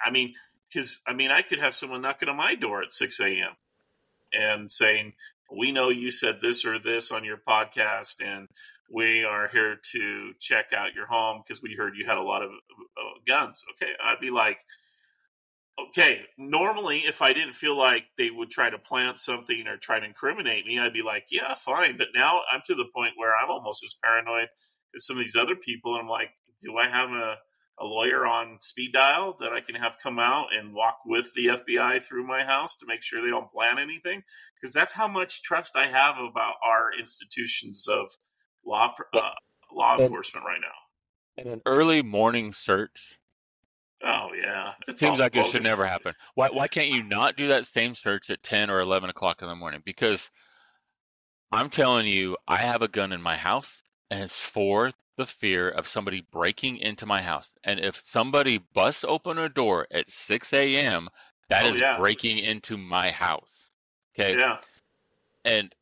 [0.04, 0.34] I mean,
[0.70, 3.56] because I mean, I could have someone knocking on my door at six a.m.
[4.34, 5.14] and saying,
[5.56, 8.48] "We know you said this or this on your podcast, and
[8.90, 12.42] we are here to check out your home because we heard you had a lot
[12.42, 14.60] of uh, guns." Okay, I'd be like,
[15.80, 16.22] okay.
[16.38, 20.06] Normally, if I didn't feel like they would try to plant something or try to
[20.06, 21.98] incriminate me, I'd be like, yeah, fine.
[21.98, 24.50] But now I'm to the point where I'm almost as paranoid
[24.96, 25.94] as some of these other people.
[25.94, 26.30] And I'm like,
[26.62, 27.38] do I have a,
[27.80, 31.48] a lawyer on speed dial that I can have come out and walk with the
[31.48, 34.24] FBI through my house to make sure they don't plan anything?
[34.60, 38.12] Because that's how much trust I have about our institutions of
[38.66, 39.30] law uh,
[39.72, 40.68] law And- enforcement right now.
[41.40, 43.20] And an early morning search
[44.04, 46.14] Oh yeah, it seems like it should never happen.
[46.36, 49.48] Why why can't you not do that same search at ten or eleven o'clock in
[49.48, 49.82] the morning?
[49.84, 50.30] Because
[51.52, 55.70] I'm telling you, I have a gun in my house, and it's for the fear
[55.70, 57.54] of somebody breaking into my house.
[57.64, 61.10] And if somebody busts open a door at six a.m.,
[61.50, 61.98] that Oh, is yeah.
[61.98, 63.72] breaking into my house.
[64.18, 64.60] Okay, Yeah,
[65.46, 65.74] and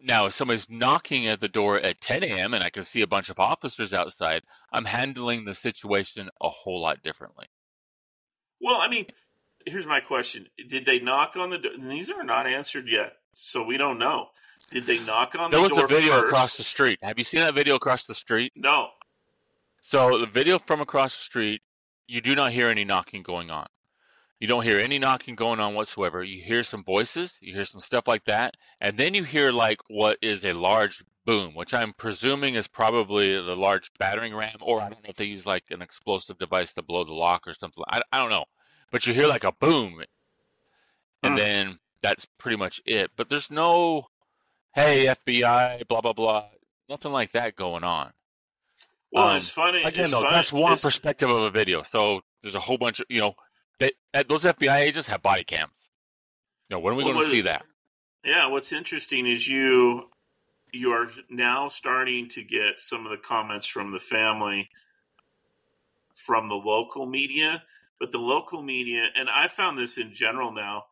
[0.00, 2.54] now if somebody's knocking at the door at 10 a.m.
[2.54, 6.80] and I can see a bunch of officers outside, I'm handling the situation a whole
[6.80, 7.46] lot differently.
[8.60, 9.06] Well, I mean,
[9.66, 11.72] here's my question: Did they knock on the door?
[11.74, 14.28] And these are not answered yet, so we don't know.
[14.70, 15.76] Did they knock on There the door?
[15.76, 16.32] There was a video first?
[16.32, 16.98] across the street.
[17.02, 18.52] Have you seen that video across the street?
[18.56, 18.88] No.
[19.82, 21.60] So the video from across the street,
[22.06, 23.66] you do not hear any knocking going on.
[24.40, 26.22] You don't hear any knocking going on whatsoever.
[26.22, 29.78] You hear some voices, you hear some stuff like that, and then you hear like
[29.88, 34.80] what is a large boom, which I'm presuming is probably the large battering ram, or
[34.80, 37.54] I don't know if they use like an explosive device to blow the lock or
[37.54, 37.84] something.
[37.88, 38.44] I, I don't know,
[38.90, 40.02] but you hear like a boom,
[41.22, 41.36] and Hmm.
[41.36, 43.10] then that's pretty much it.
[43.16, 44.08] But there's no,
[44.74, 46.48] hey FBI, blah blah blah,
[46.88, 48.12] nothing like that going on.
[49.12, 49.82] Well, Um, it's funny.
[49.84, 50.34] Again, it's though, funny.
[50.34, 51.82] that's one it's- perspective of a video.
[51.82, 53.36] So there's a whole bunch of, you know,
[53.78, 53.92] they,
[54.28, 55.90] those FBI agents have body cams.
[56.68, 57.64] You know, when are we Well, going to see that?
[58.24, 60.08] Yeah, what's interesting is you
[60.72, 64.68] you are now starting to get some of the comments from the family
[66.14, 67.62] from the local media,
[68.04, 70.84] but the local media, and I found this in general now,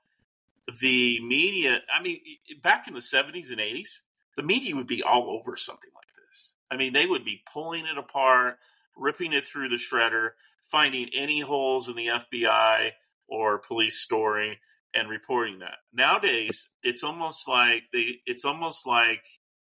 [0.81, 2.23] the media, I mean,
[2.63, 3.99] back in the 70s and 80s,
[4.39, 6.55] the media would be all over something like this.
[6.71, 8.57] I mean, they would be pulling it apart,
[8.97, 10.31] ripping it through the shredder,
[10.71, 12.93] finding any holes in the FBI
[13.29, 14.59] or police story
[14.95, 15.81] and reporting that.
[15.93, 19.27] Nowadays, it's almost like they it's almost like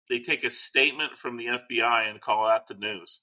[0.09, 3.19] they take a statement from the FBI and call out the news.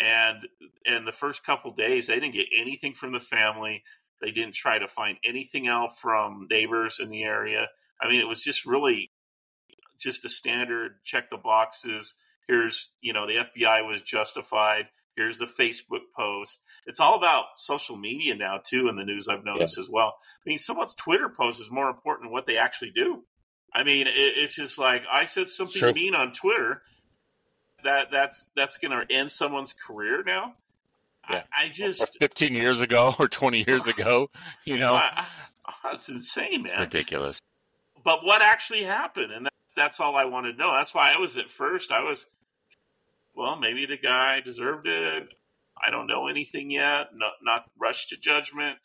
[0.00, 0.46] And
[0.86, 3.82] and the first couple days they didn't get anything from the family.
[4.20, 7.68] They didn't try to find anything out from neighbors in the area.
[8.00, 9.10] I mean, it was just really
[9.98, 12.14] just a standard check the boxes.
[12.46, 14.88] Here's, you know, the FBI was justified.
[15.16, 16.60] Here's the Facebook post.
[16.86, 19.82] It's all about social media now, too, in the news I've noticed yeah.
[19.82, 20.14] as well.
[20.46, 23.24] I mean, someone's Twitter post is more important than what they actually do.
[23.74, 25.92] I mean, it, it's just like I said something sure.
[25.92, 26.82] mean on Twitter
[27.84, 30.54] that that's that's going to end someone's career now.
[31.28, 31.42] Yeah.
[31.52, 34.28] I, I, just or 15 years ago or 20 years ago,
[34.64, 35.26] you know, I,
[35.68, 36.80] oh, that's insane, man.
[36.80, 37.40] Ridiculous.
[38.02, 40.72] But what actually happened, and that's, that's all I wanted to know.
[40.72, 41.92] That's why I was at first.
[41.92, 42.26] I was,
[43.34, 45.28] well, maybe the guy deserved it.
[45.84, 47.08] I don't know anything yet.
[47.14, 48.78] Not, not rush to judgment.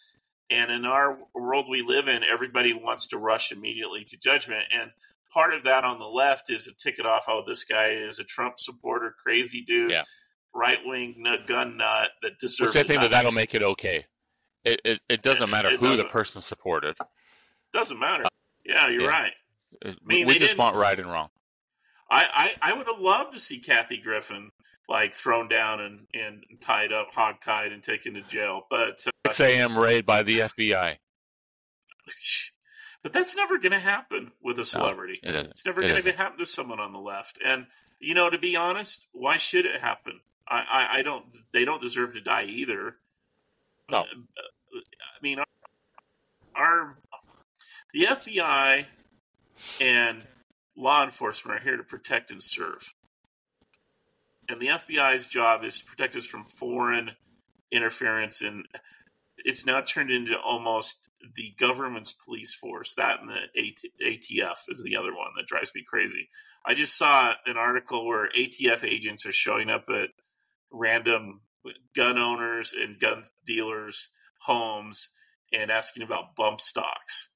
[0.50, 4.66] And in our world we live in, everybody wants to rush immediately to judgment.
[4.72, 4.92] And
[5.34, 7.26] part of that on the left is a ticket off.
[7.28, 10.04] Oh, this guy is a Trump supporter, crazy dude, yeah.
[10.54, 12.76] right wing nut, gun nut that deserves.
[12.76, 14.06] Which I think that that'll make it okay.
[14.64, 16.06] It it, it doesn't matter it, it who doesn't.
[16.06, 16.96] the person supported.
[17.74, 18.26] Doesn't matter.
[18.66, 19.08] Yeah, you're yeah.
[19.08, 19.34] right.
[19.84, 21.30] I mean, we just want right and wrong.
[22.10, 24.52] I, I, I would have loved to see Kathy Griffin
[24.88, 28.68] like thrown down and, and tied up, hog tied, and taken to jail.
[28.70, 29.78] But uh, 6 a.m.
[29.78, 30.98] raid by the FBI.
[33.04, 35.20] But that's never going to happen with a celebrity.
[35.24, 37.38] No, it it's never going to happen to someone on the left.
[37.46, 37.68] And
[38.00, 40.20] you know, to be honest, why should it happen?
[40.48, 41.26] I, I, I don't.
[41.52, 42.96] They don't deserve to die either.
[43.92, 44.00] No.
[44.00, 45.46] Uh, I mean, our,
[46.56, 46.98] our
[47.94, 48.86] the FBI
[49.82, 50.26] and
[50.76, 52.92] law enforcement are here to protect and serve
[54.50, 57.12] and the FBI's job is to protect us from foreign
[57.72, 58.66] interference, and
[59.44, 62.94] it's now turned into almost the government's police force.
[62.96, 63.76] That and the
[64.06, 66.30] ATF is the other one that drives me crazy.
[66.66, 70.10] I just saw an article where ATF agents are showing up at
[70.72, 71.42] random
[71.96, 74.10] gun owners and gun dealers'
[74.42, 75.10] homes
[75.52, 77.30] and asking about bump stocks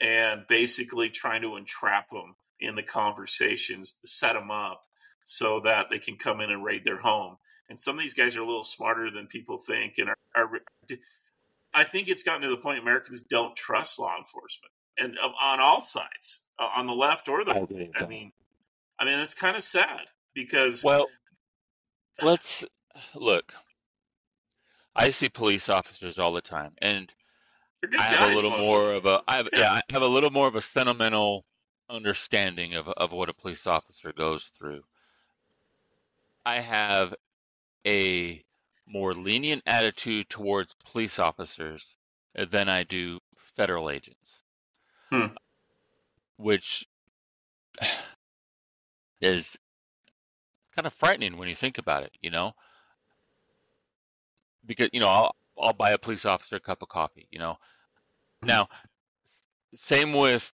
[0.00, 4.82] and basically trying to entrap them in the conversations to set them up
[5.24, 7.36] so that they can come in and raid their home.
[7.68, 10.50] And some of these guys are a little smarter than people think, and are, are
[11.74, 15.60] I think it's gotten to the point Americans don't trust law enforcement, and um, on
[15.60, 17.52] all sides, uh, on the left or the.
[17.52, 18.32] I, I mean,
[18.98, 20.02] I mean, it's kind of sad
[20.34, 20.84] because.
[20.84, 21.08] Well,
[22.22, 22.64] let's
[23.14, 23.52] look.
[24.96, 27.12] I see police officers all the time, and
[27.98, 29.22] I have a little more of a.
[29.26, 29.60] I have, yeah.
[29.60, 31.44] yeah, I have a little more of a sentimental
[31.90, 34.82] understanding of of what a police officer goes through.
[36.46, 37.14] I have
[37.86, 38.43] a
[38.86, 41.86] more lenient attitude towards police officers
[42.34, 44.42] than I do federal agents.
[45.10, 45.26] Hmm.
[46.36, 46.86] Which
[49.20, 49.58] is
[50.76, 52.52] kind of frightening when you think about it, you know?
[54.66, 57.58] Because, you know, I'll, I'll buy a police officer a cup of coffee, you know?
[58.42, 58.48] Hmm.
[58.48, 58.68] Now,
[59.74, 60.52] same with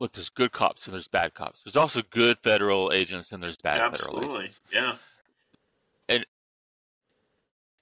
[0.00, 1.62] look, there's good cops and there's bad cops.
[1.62, 4.20] There's also good federal agents and there's bad Absolutely.
[4.20, 4.60] federal agents.
[4.72, 4.94] Yeah.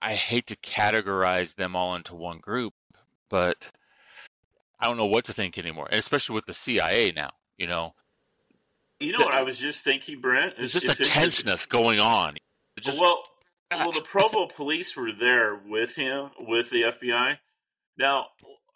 [0.07, 2.75] I hate to categorize them all into one group,
[3.29, 3.57] but
[4.79, 5.89] I don't know what to think anymore.
[5.91, 7.93] And especially with the CIA now, you know.
[9.01, 10.59] You know the, what I was just thinking, Brent?
[10.59, 12.37] There's just a tenseness going on.
[12.79, 13.21] Just, well,
[13.73, 13.79] ah.
[13.81, 17.39] well, the Provo police were there with him, with the FBI.
[17.99, 18.27] Now,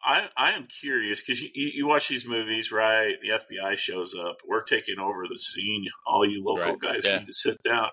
[0.04, 3.14] I, I am curious because you, you, watch these movies, right?
[3.22, 4.38] The FBI shows up.
[4.44, 5.86] We're taking over the scene.
[6.08, 6.80] All you local right.
[6.80, 7.18] guys yeah.
[7.18, 7.90] need to sit down.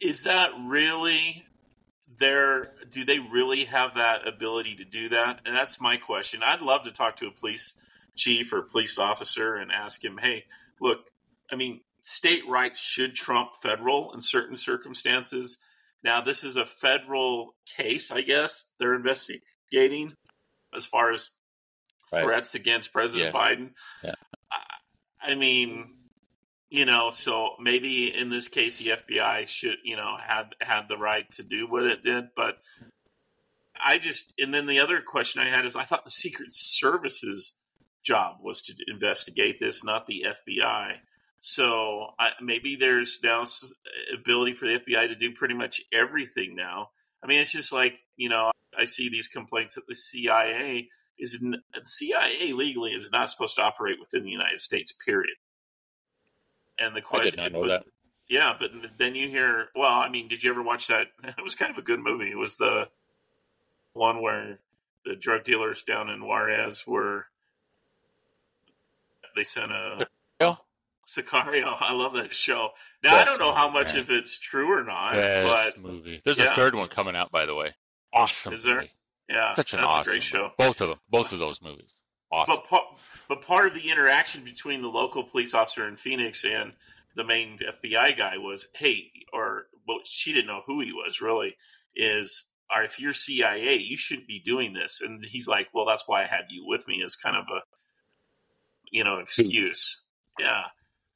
[0.00, 1.44] Is that really
[2.18, 2.72] there?
[2.90, 5.40] Do they really have that ability to do that?
[5.44, 6.42] And that's my question.
[6.42, 7.74] I'd love to talk to a police
[8.16, 10.44] chief or police officer and ask him, hey,
[10.80, 10.98] look,
[11.50, 15.58] I mean, state rights should trump federal in certain circumstances.
[16.02, 20.14] Now, this is a federal case, I guess, they're investigating
[20.74, 21.30] as far as
[22.12, 22.22] right.
[22.22, 23.42] threats against President yes.
[23.42, 23.70] Biden.
[24.02, 24.14] Yeah.
[24.52, 25.97] I, I mean,
[26.70, 30.98] you know, so maybe in this case the FBI should, you know, had had the
[30.98, 32.58] right to do what it did, but
[33.82, 37.54] I just and then the other question I had is I thought the Secret Service's
[38.04, 40.96] job was to investigate this, not the FBI.
[41.40, 43.44] So I, maybe there's now
[44.12, 46.90] ability for the FBI to do pretty much everything now.
[47.22, 50.88] I mean, it's just like you know, I see these complaints that the CIA
[51.18, 54.92] is the CIA legally is not supposed to operate within the United States.
[55.04, 55.36] Period.
[56.78, 57.84] And the question, I did not know that.
[58.28, 61.08] Yeah, but then you hear, well, I mean, did you ever watch that?
[61.24, 62.30] It was kind of a good movie.
[62.30, 62.88] It was the
[63.94, 64.58] one where
[65.04, 67.26] the drug dealers down in Juarez were
[69.34, 70.06] they sent a
[70.40, 70.56] yeah.
[71.06, 71.76] Sicario.
[71.80, 72.70] I love that show.
[73.02, 73.98] Now Best I don't know how much man.
[73.98, 76.20] of it's true or not, Best but movie.
[76.24, 76.52] There's yeah.
[76.52, 77.74] a third one coming out, by the way.
[78.12, 78.52] Awesome.
[78.52, 78.76] Is there?
[78.76, 78.88] Movie.
[79.28, 80.50] Yeah, such an that's awesome a great show.
[80.58, 80.98] Both of them.
[81.08, 82.00] Both of those movies.
[82.30, 82.56] Awesome.
[82.56, 82.84] But part,
[83.28, 86.72] but part of the interaction between the local police officer in Phoenix and
[87.14, 91.56] the main FBI guy was, hey, or well, she didn't know who he was really.
[91.96, 95.00] Is or if you're CIA, you shouldn't be doing this.
[95.00, 97.60] And he's like, well, that's why I had you with me as kind of a,
[98.90, 100.02] you know, excuse.
[100.38, 100.64] Yeah.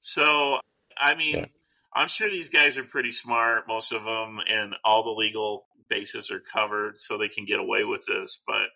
[0.00, 0.60] So,
[0.96, 1.46] I mean, yeah.
[1.94, 6.30] I'm sure these guys are pretty smart, most of them, and all the legal bases
[6.30, 8.38] are covered so they can get away with this.
[8.46, 8.68] But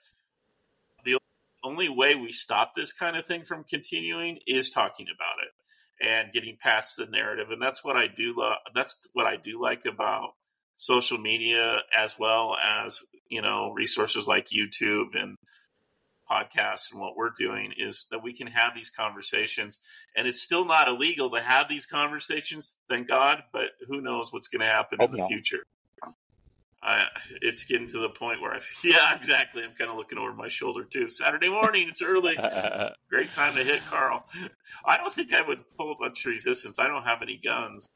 [1.66, 6.32] only way we stop this kind of thing from continuing is talking about it and
[6.32, 7.50] getting past the narrative.
[7.50, 8.34] And that's what I do.
[8.36, 10.30] Lo- that's what I do like about
[10.76, 15.36] social media as well as you know resources like YouTube and
[16.30, 19.78] podcasts and what we're doing is that we can have these conversations
[20.16, 24.48] and it's still not illegal to have these conversations thank god but who knows what's
[24.48, 25.28] going to happen in the no.
[25.28, 25.62] future
[26.86, 27.08] I,
[27.42, 29.64] it's getting to the point where I, yeah, exactly.
[29.64, 31.10] I'm kind of looking over my shoulder too.
[31.10, 32.36] Saturday morning, it's early.
[33.10, 34.24] Great time to hit Karl.
[34.84, 36.78] I don't think I would pull a bunch of resistance.
[36.78, 37.88] I don't have any guns.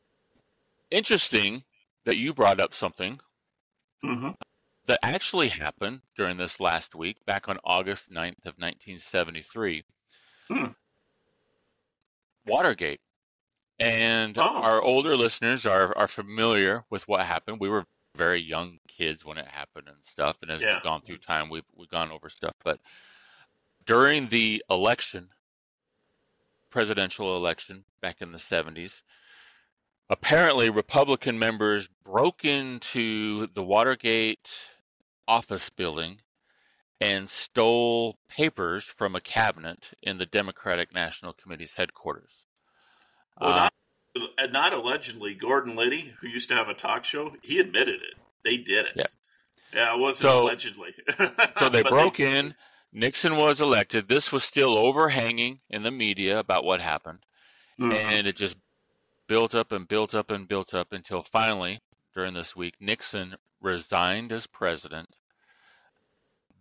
[0.90, 1.62] Interesting
[2.04, 3.20] that you brought up something
[4.04, 4.30] mm-hmm.
[4.86, 9.84] that actually happened during this last week, back on August 9th of 1973.
[10.48, 10.64] Hmm.
[12.44, 13.00] Watergate.
[13.78, 14.62] And oh.
[14.62, 17.58] our older listeners are, are familiar with what happened.
[17.60, 17.86] We were
[18.16, 20.36] very young kids when it happened and stuff.
[20.42, 20.74] And as yeah.
[20.74, 22.54] we've gone through time, we've, we've gone over stuff.
[22.64, 22.80] But
[23.86, 25.28] during the election,
[26.70, 29.02] presidential election back in the 70s,
[30.08, 34.60] apparently Republican members broke into the Watergate
[35.26, 36.20] office building
[37.00, 42.44] and stole papers from a cabinet in the Democratic National Committee's headquarters.
[43.40, 43.70] Well, uh,
[44.16, 45.34] not, not, allegedly.
[45.34, 48.14] Gordon Liddy, who used to have a talk show, he admitted it.
[48.44, 48.92] They did it.
[48.96, 49.04] Yeah,
[49.74, 50.94] yeah it wasn't so, allegedly.
[51.58, 52.54] so they broke they, in.
[52.92, 54.08] Nixon was elected.
[54.08, 57.20] This was still overhanging in the media about what happened.
[57.78, 57.92] Mm-hmm.
[57.92, 58.56] And it just
[59.28, 61.80] built up and built up and built up until finally,
[62.14, 65.08] during this week, Nixon resigned as president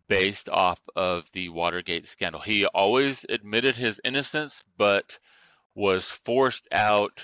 [0.08, 2.42] based off of the Watergate scandal.
[2.42, 5.18] He always admitted his innocence, but
[5.76, 7.24] was forced out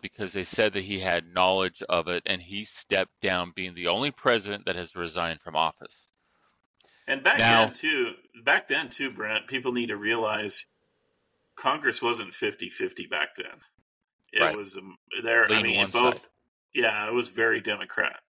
[0.00, 3.88] because they said that he had knowledge of it and he stepped down being the
[3.88, 6.12] only president that has resigned from office.
[7.08, 8.12] And back now, then too,
[8.44, 10.66] back then too, Brent, people need to realize
[11.56, 13.60] Congress wasn't 50-50 back then.
[14.32, 14.56] It right.
[14.56, 15.48] was um, there.
[15.48, 16.18] Lean I mean, both.
[16.18, 16.28] Side.
[16.74, 18.20] Yeah, it was very Democrat.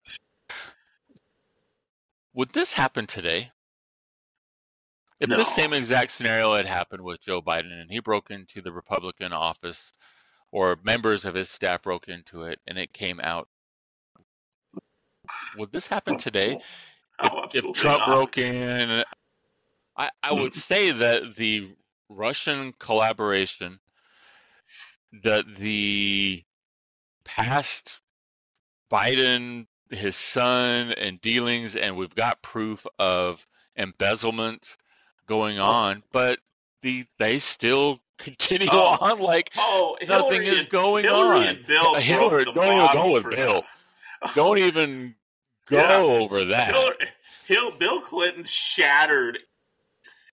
[2.35, 3.51] Would this happen today?
[5.19, 5.37] If no.
[5.37, 9.33] this same exact scenario had happened with Joe Biden and he broke into the Republican
[9.33, 9.93] office
[10.53, 13.49] or members of his staff broke into it and it came out,
[15.57, 16.61] would this happen oh, today?
[17.19, 18.07] Oh, if, oh, if, Trump not.
[18.07, 19.05] broke in,
[19.97, 21.75] I, I would say that the
[22.09, 23.81] Russian collaboration
[25.23, 26.43] that the
[27.25, 28.01] past
[28.91, 34.77] Biden, his son, and dealings, and we've got proof of embezzlement
[35.27, 35.65] going oh.
[35.65, 36.39] on, but
[36.83, 38.97] the they still continue oh.
[39.01, 41.59] on like oh, nothing Hillary is going Hillary on.
[41.67, 43.65] Bill Hillary, don't even go with Bill.
[44.23, 44.35] That.
[44.35, 45.15] Don't even
[45.67, 45.97] go yeah.
[45.99, 46.97] over that.
[47.47, 49.39] Hillary, Bill Clinton shattered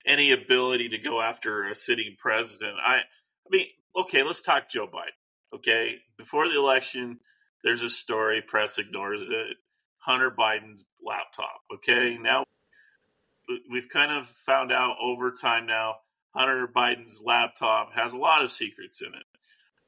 [0.06, 2.76] any ability to go after a sitting president.
[2.84, 3.02] I, I
[3.50, 5.56] mean, okay, let's talk Joe Biden.
[5.56, 7.20] Okay, before the election,
[7.64, 9.58] there's a story, press ignores it.
[10.00, 11.62] Hunter Biden's laptop.
[11.74, 12.44] Okay, now
[13.72, 15.96] we've kind of found out over time now
[16.36, 19.26] Hunter Biden's laptop has a lot of secrets in it.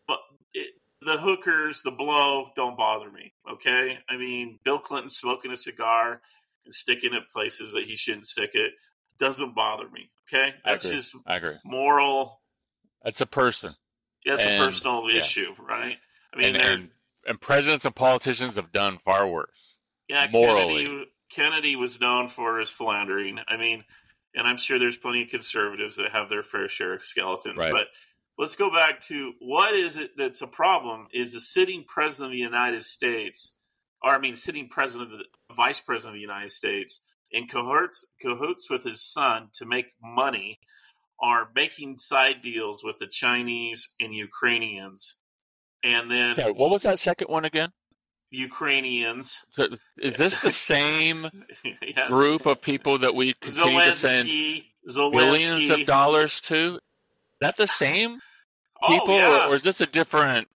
[0.07, 0.19] But
[0.53, 3.33] it, the hookers, the blow, don't bother me.
[3.51, 6.21] Okay, I mean, Bill Clinton smoking a cigar
[6.65, 8.73] and sticking it places that he shouldn't stick it
[9.19, 10.09] doesn't bother me.
[10.27, 11.53] Okay, that's agree.
[11.63, 12.41] moral.
[13.03, 13.71] That's a person.
[14.25, 15.19] That's and, a personal yeah.
[15.19, 15.97] issue, right?
[16.33, 16.89] I mean, and, and,
[17.27, 19.77] and, presidents and politicians have done far worse.
[20.09, 20.85] Yeah, morally.
[20.85, 23.39] Kennedy, Kennedy was known for his philandering.
[23.47, 23.83] I mean,
[24.35, 27.57] and I'm sure there's plenty of conservatives that have their fair share of skeletons.
[27.57, 27.71] Right.
[27.71, 27.87] But
[28.37, 31.07] let's go back to what is it that's a problem?
[31.13, 33.53] Is the sitting president of the United States
[34.05, 35.25] or I mean, sitting president of the
[35.55, 40.59] vice president of the United States in cahoots cahoots with his son to make money,
[41.19, 45.15] are making side deals with the Chinese and Ukrainians,
[45.83, 47.71] and then Yeah, what was that second one again?
[48.31, 49.41] Ukrainians.
[49.51, 49.67] So,
[49.97, 51.27] Is this the same
[51.63, 52.09] yes.
[52.09, 55.11] group of people that we continue to send Zelensky, Zelensky.
[55.11, 56.75] billions of dollars to?
[56.75, 56.81] Is
[57.41, 58.19] that the same
[58.81, 59.45] oh, people, oh, yeah.
[59.47, 60.47] or, or is this a different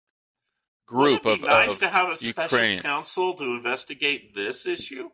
[0.91, 2.83] Wouldn't group it of, be nice of to have a special Ukrainian.
[2.83, 5.09] counsel to investigate this issue?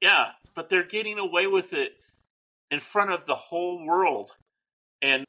[0.00, 1.92] Yeah, but they're getting away with it
[2.70, 4.30] in front of the whole world,
[5.00, 5.24] and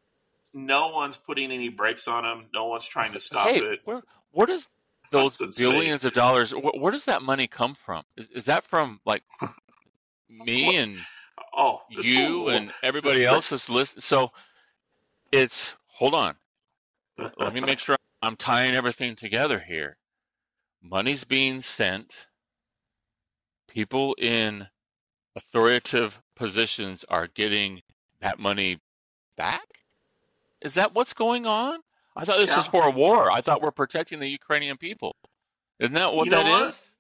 [0.54, 2.46] no one's putting any brakes on them.
[2.54, 3.82] No one's trying to stop hey, it.
[3.86, 4.68] where where does
[5.16, 6.54] those billions of dollars?
[6.54, 8.04] Where, where does that money come from?
[8.18, 9.24] Is, is that from like
[10.30, 10.98] me and
[11.58, 14.02] Oh, you whole- and everybody else is listening?
[14.02, 14.32] So
[15.32, 16.36] it's hold on.
[17.38, 19.98] Let me make sure I'm tying everything together here.
[20.82, 22.28] Money's being sent.
[23.68, 24.68] People in
[25.36, 27.82] authoritative positions are getting
[28.22, 28.80] that money
[29.38, 29.66] back?
[30.62, 31.80] Is that what's going on?
[32.16, 32.72] I thought this was Yeah.
[32.72, 33.32] for a war.
[33.32, 35.16] I thought we're protecting the Ukrainian people.
[35.80, 36.70] Isn't that what You that what?
[36.70, 36.92] is?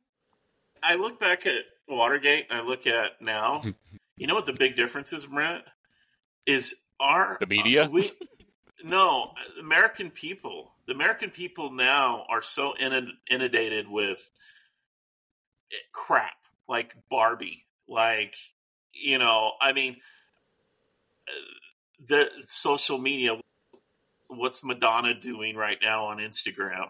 [0.84, 3.64] I look back at Watergate and I look at now.
[4.18, 5.64] you know what the big difference is, Brent?
[6.46, 7.86] Is our The media?
[7.86, 8.12] uh, we
[8.84, 10.74] no American people.
[10.88, 14.30] The American people now are so inundated with
[15.92, 16.36] crap
[16.68, 18.36] like Barbie, like
[18.94, 19.54] you know.
[19.62, 19.98] I mean,
[21.28, 21.32] uh,
[22.08, 23.40] the social media.
[24.38, 26.90] What's Madonna doing right now on Instagram?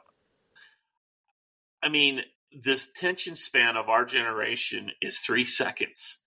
[1.81, 2.21] I mean,
[2.51, 6.19] this tension span of our generation is three seconds.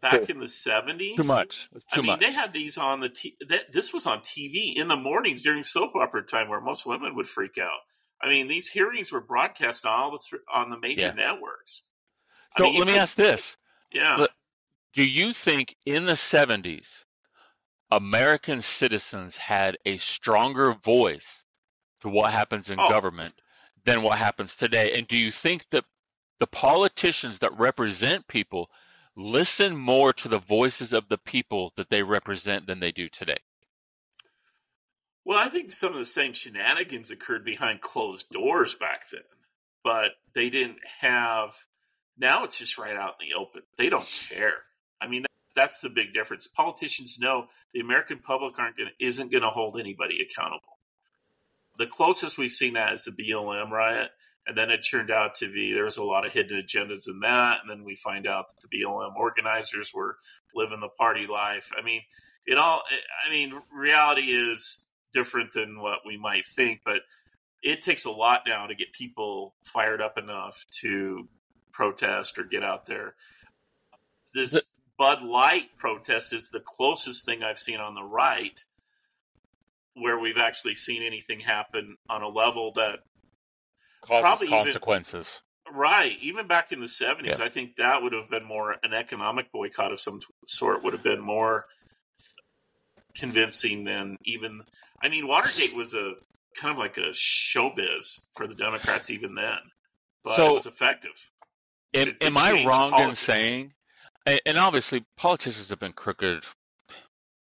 [0.00, 1.68] Back in the seventies, Too much.
[1.74, 2.20] It's too I mean, much.
[2.20, 5.62] they had these on the t- that this was on TV in the mornings during
[5.62, 7.80] soap opera time, where most women would freak out.
[8.22, 11.12] I mean, these hearings were broadcast on all the th- on the major Yeah.
[11.12, 11.82] networks.
[12.56, 13.58] I so mean, let me could- ask this.
[13.92, 14.26] Yeah,
[14.94, 17.04] Do you think in the 70s,
[17.90, 21.44] American citizens had a stronger voice
[22.00, 22.88] to what happens in Oh.
[22.88, 23.34] government
[23.84, 24.92] than what happens today?
[24.96, 25.84] And do you think that
[26.38, 28.70] the politicians that represent people
[29.16, 33.38] listen more to the voices of the people that they represent than they do today?
[35.24, 39.20] Well, I think some of the same shenanigans occurred behind closed doors back then,
[39.84, 41.66] but they didn't have.
[42.16, 43.62] Now it's just right out in the open.
[43.76, 44.62] They don't care.
[45.00, 45.24] I mean,
[45.54, 46.46] that's the big difference.
[46.46, 50.78] Politicians know the American public aren't going isn't going to hold anybody accountable.
[51.78, 54.10] The closest we've seen that is the BLM riot,
[54.46, 57.20] and then it turned out to be there was a lot of hidden agendas in
[57.20, 60.16] that, and then we find out that the BLM organizers were
[60.54, 61.70] living the party life.
[61.76, 62.02] I mean,
[62.46, 62.82] it all.
[63.26, 67.02] I mean, reality is different than what we might think, but
[67.62, 71.28] it takes a lot now to get people fired up enough to
[71.72, 73.14] protest or get out there.
[74.32, 74.69] This
[75.00, 78.62] Bud Light protest is the closest thing I've seen on the right
[79.94, 82.98] where we've actually seen anything happen on a level that
[84.02, 85.40] Causes Probably even- consequences.
[85.72, 87.44] right even back in the 70s Yeah.
[87.44, 91.02] i think that would have been more an economic boycott of some sort would have
[91.02, 91.66] been more
[93.14, 94.62] convincing than even
[95.02, 96.14] i mean watergate was a
[96.60, 99.58] kind of like a showbiz for the democrats even then
[100.24, 101.30] but So- it was effective
[101.94, 103.72] Am, It- it am I wrong in saying,
[104.46, 106.44] and obviously politicians have been crooked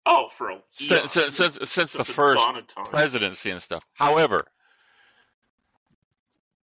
[0.06, 2.86] oh for a since, eons, since, since, since the first dawn of time.
[2.86, 3.84] presidency and stuff.
[3.94, 4.46] However,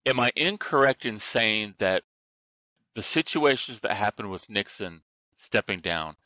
[0.07, 2.03] am I incorrect in saying that
[2.95, 5.01] the situations that happened with Nixon
[5.37, 6.17] stepping down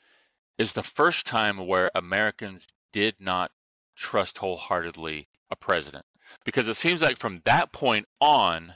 [0.58, 3.50] is the first time where Americans did not
[3.94, 6.04] trust wholeheartedly a president?
[6.44, 8.74] Because it seems like from that point on,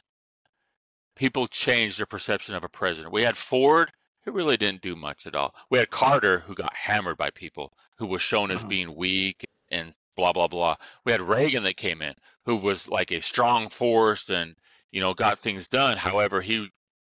[1.17, 3.13] people changed their perception of a president.
[3.13, 3.91] We had Ford,
[4.25, 5.55] who really didn't do much at all.
[5.71, 8.69] We had Carter, who got hammered by people, who was shown as Mhm.
[8.69, 10.77] being weak and blah blah blah.
[11.05, 12.15] We had Reagan that came in,
[12.45, 14.57] who was like a strong force and
[14.91, 15.97] you know got things done.
[15.97, 16.69] However, he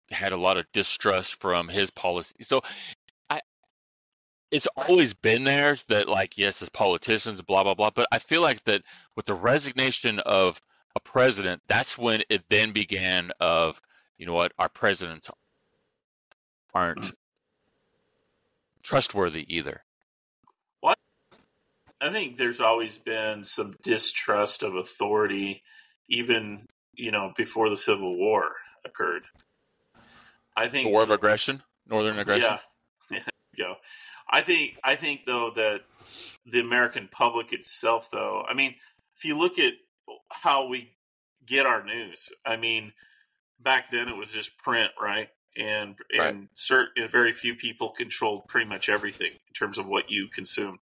[0.09, 2.43] had a lot of distrust from his policy.
[2.43, 2.61] So,
[3.29, 3.41] I
[4.51, 7.89] it's always been there that like yes, as politicians, blah blah blah.
[7.91, 8.83] But I feel like that
[9.15, 10.61] with the resignation of
[10.95, 13.81] a president, that's when it then began of
[14.17, 15.29] you know what our presidents
[16.73, 17.11] aren't
[18.83, 19.83] trustworthy either.
[22.01, 25.61] I think there's always been some distrust of authority,
[26.09, 26.65] even
[26.95, 29.23] you know before the Civil War occurred.
[30.57, 32.57] I think The war of aggression, northern aggression.
[33.11, 33.75] Yeah, yeah go.
[34.29, 35.81] I think I think though that
[36.45, 38.75] the American public itself, though, I mean,
[39.15, 39.73] if you look at
[40.29, 40.93] how we
[41.45, 42.93] get our news, I mean,
[43.59, 45.29] back then it was just print, right?
[45.57, 46.35] And Right.
[46.35, 50.79] and certain very few people controlled pretty much everything in terms of what you consumed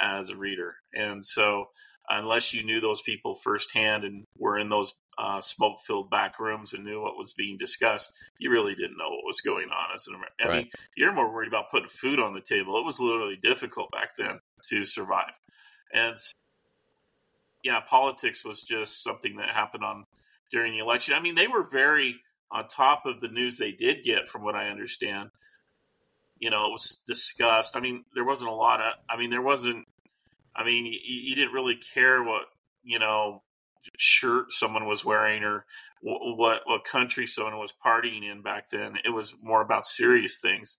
[0.00, 0.76] as a reader.
[0.94, 1.66] And so
[2.08, 6.72] unless you knew those people firsthand and were in those uh, smoke filled back rooms
[6.72, 10.06] and knew what was being discussed, you really didn't know what was going on as
[10.06, 10.46] an American.
[10.46, 12.78] I mean, you're more worried about putting food on the table.
[12.78, 14.38] It was literally difficult back then
[14.70, 15.32] to survive.
[15.92, 16.32] And s-
[17.64, 20.04] yeah, politics was just something that happened on
[20.50, 21.14] during the election.
[21.14, 22.20] I mean, they were very
[22.50, 25.30] on top of the news they did get, from what I understand.
[26.38, 27.76] You know, it was discussed.
[27.76, 28.92] I mean, there wasn't a lot of.
[29.10, 29.86] I mean, there wasn't.
[30.54, 32.42] I mean, you, you didn't really care what
[32.82, 33.42] you know
[33.96, 35.64] shirt someone was wearing or
[36.00, 38.94] what what country someone was partying in back then.
[39.04, 40.78] It was more about serious things.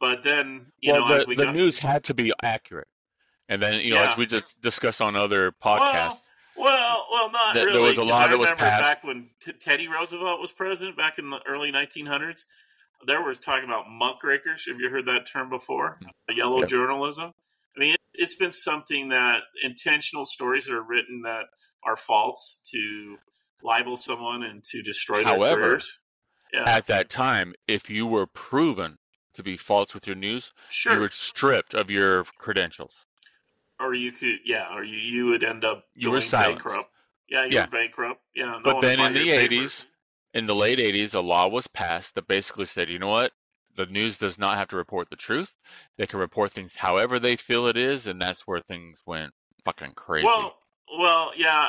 [0.00, 2.86] But then, you well, know, the, as we the got, news had to be accurate.
[3.48, 4.10] And then, you know, Yeah.
[4.12, 5.80] as we just discussed on other podcasts,
[6.10, 6.20] Well,
[6.58, 7.88] well, well, not There- there really.
[7.88, 8.82] was a lot I that was passed.
[8.82, 12.44] back when T- Teddy Roosevelt was president, back in the early 1900s.
[13.06, 14.66] There was talking about muckrakers.
[14.66, 16.00] Have you heard that term before?
[16.28, 16.68] Yellow Yep.
[16.68, 17.32] journalism.
[17.76, 21.44] I mean, it, it's been something that intentional stories that are written that
[21.84, 23.18] are false to
[23.62, 26.00] libel someone and to destroy their However, careers.
[26.52, 28.98] Yeah, at that time, if you were proven
[29.34, 30.94] to be false with your news, sure.
[30.94, 33.06] you were stripped of your credentials.
[33.80, 36.64] Or you could, yeah, or you, you would end up You were silenced.
[36.64, 36.90] bankrupt.
[37.28, 37.64] Yeah, you Yeah.
[37.64, 38.20] were bankrupt.
[38.34, 39.28] Yeah, no But then in the.
[39.30, 39.86] 80s,
[40.34, 43.32] in the late 80s, a law was passed that basically said, you know what?
[43.76, 45.54] The news does not have to report the truth.
[45.96, 49.32] They can report things however they feel it is, and that's where things went
[49.64, 50.26] fucking crazy.
[50.26, 50.58] Well,
[50.98, 51.68] well, yeah.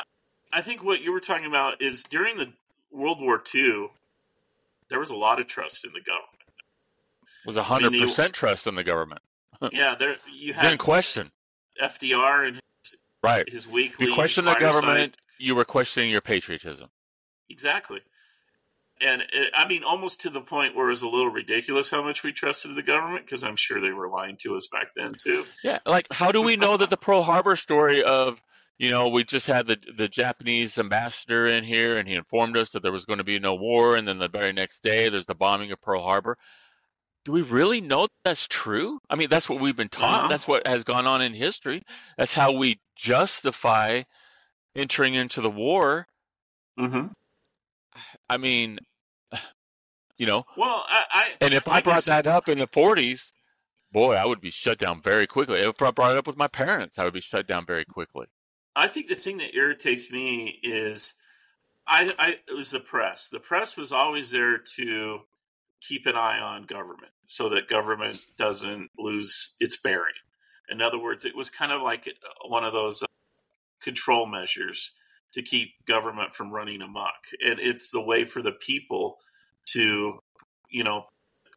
[0.52, 2.52] I think what you were talking about is during the
[2.90, 3.88] World War II,
[4.88, 6.26] there was a lot of trust in the government.
[7.44, 9.20] it was 100% mean, the- trust in the government.
[9.72, 11.30] Yeah, there you Didn't question.
[11.80, 13.48] FDR and his, Right.
[13.48, 14.06] his weekly.
[14.06, 16.88] you question the government, you were questioning your patriotism.
[17.48, 18.00] exactly.
[19.02, 22.02] And it, I mean, almost to the point where it was a little ridiculous how
[22.02, 25.14] much we trusted the government because I'm sure they were lying to us back then
[25.14, 25.46] too.
[25.64, 28.42] Yeah, like how do we know that the Pearl Harbor story of
[28.78, 32.70] you know we just had the the Japanese ambassador in here and he informed us
[32.72, 35.24] that there was going to be no war and then the very next day there's
[35.26, 36.36] the bombing of Pearl Harbor.
[37.24, 38.98] Do we really know that's true?
[39.10, 40.20] I mean, that's what we've been taught.
[40.20, 40.28] Uh-huh.
[40.28, 41.82] That's what has gone on in history.
[42.16, 44.02] That's how we justify
[44.74, 46.06] entering into the war.
[46.78, 47.08] Mm-hmm.
[48.28, 48.78] I mean,
[50.16, 53.32] you know, Well, I, I and if I, brought guess- that up in the 40s,
[53.92, 55.58] boy, I would be shut down very quickly.
[55.60, 58.26] If I brought it up with my parents, I would be shut down very quickly.
[58.76, 61.14] I think the thing that irritates me is
[61.86, 63.28] I, I it was the press.
[63.28, 65.20] The press was always there to
[65.80, 70.14] keep an eye on government so that government doesn't lose its bearing.
[70.70, 72.08] In other words, it was kind of like
[72.46, 73.06] one of those uh,
[73.80, 74.92] control measures
[75.34, 77.26] to keep government from running amok.
[77.44, 79.18] And it's the way for the people
[79.70, 80.18] to,
[80.70, 81.06] you know,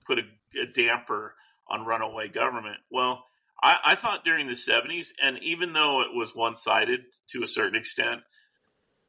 [0.06, 0.24] put a,
[0.62, 1.36] a damper
[1.68, 2.78] on runaway government.
[2.92, 3.26] Well,
[3.62, 7.48] I, I thought during the 70s, and even though it was one sided to a
[7.48, 8.22] certain extent,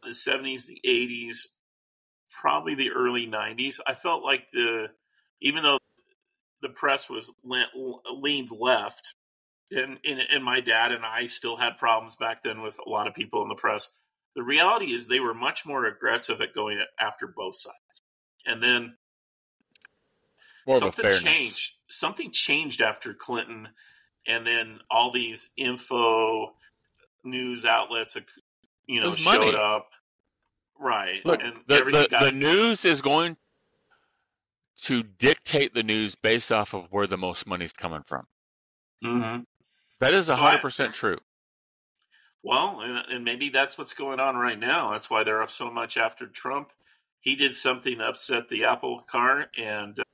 [0.03, 1.47] the 70s, the 80s,
[2.31, 4.89] probably the early 90s, I felt like the,
[5.45, 5.79] even though
[6.63, 9.15] the press was le- leaned left,
[9.71, 13.07] and, and, and my dad and I still had problems back then with a lot
[13.07, 13.91] of people in the press.
[14.35, 17.77] The reality is they were much more aggressive at going after both sides.
[18.47, 18.97] And then
[20.67, 21.73] More of a something changed.
[21.89, 23.69] Something changed after Clinton,
[24.27, 26.55] and then all these info
[27.23, 28.17] news outlets,
[28.87, 29.55] you know, showed money.
[29.55, 29.91] up.
[30.81, 33.37] Right, Look, and the, the, got the news is going
[34.83, 38.27] to dictate the news based off of where the most money's coming from.
[39.03, 39.47] Mhm.
[40.01, 41.19] That is So 100% true.
[42.43, 44.93] Well, and, and maybe that's what's going on right now.
[44.93, 46.73] That's why they're up so much after Trump.
[47.21, 50.05] He did something to upset the Apple car, and uh,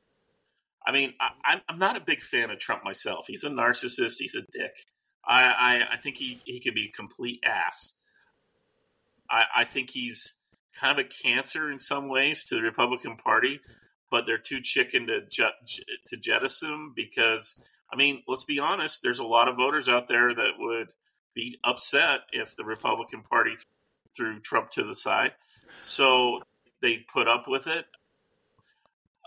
[0.87, 3.27] I mean, I, I'm I'm not a big fan of Trump myself.
[3.27, 4.19] He's a narcissist.
[4.19, 4.87] He's a dick.
[5.25, 5.45] I
[5.91, 7.95] I, I think he he can be a complete ass.
[9.29, 10.35] I I think he's
[10.79, 13.61] kind of a cancer in some ways to the Republican Party,
[14.11, 17.61] but they're too chicken to ju- to jettison because
[17.93, 19.03] I mean, let's be honest.
[19.03, 20.93] There's a lot of voters out there that would
[21.35, 23.67] be upset if the Republican Party th-
[24.17, 25.33] threw Trump to the side.
[25.83, 26.41] So
[26.83, 27.87] they put up with it.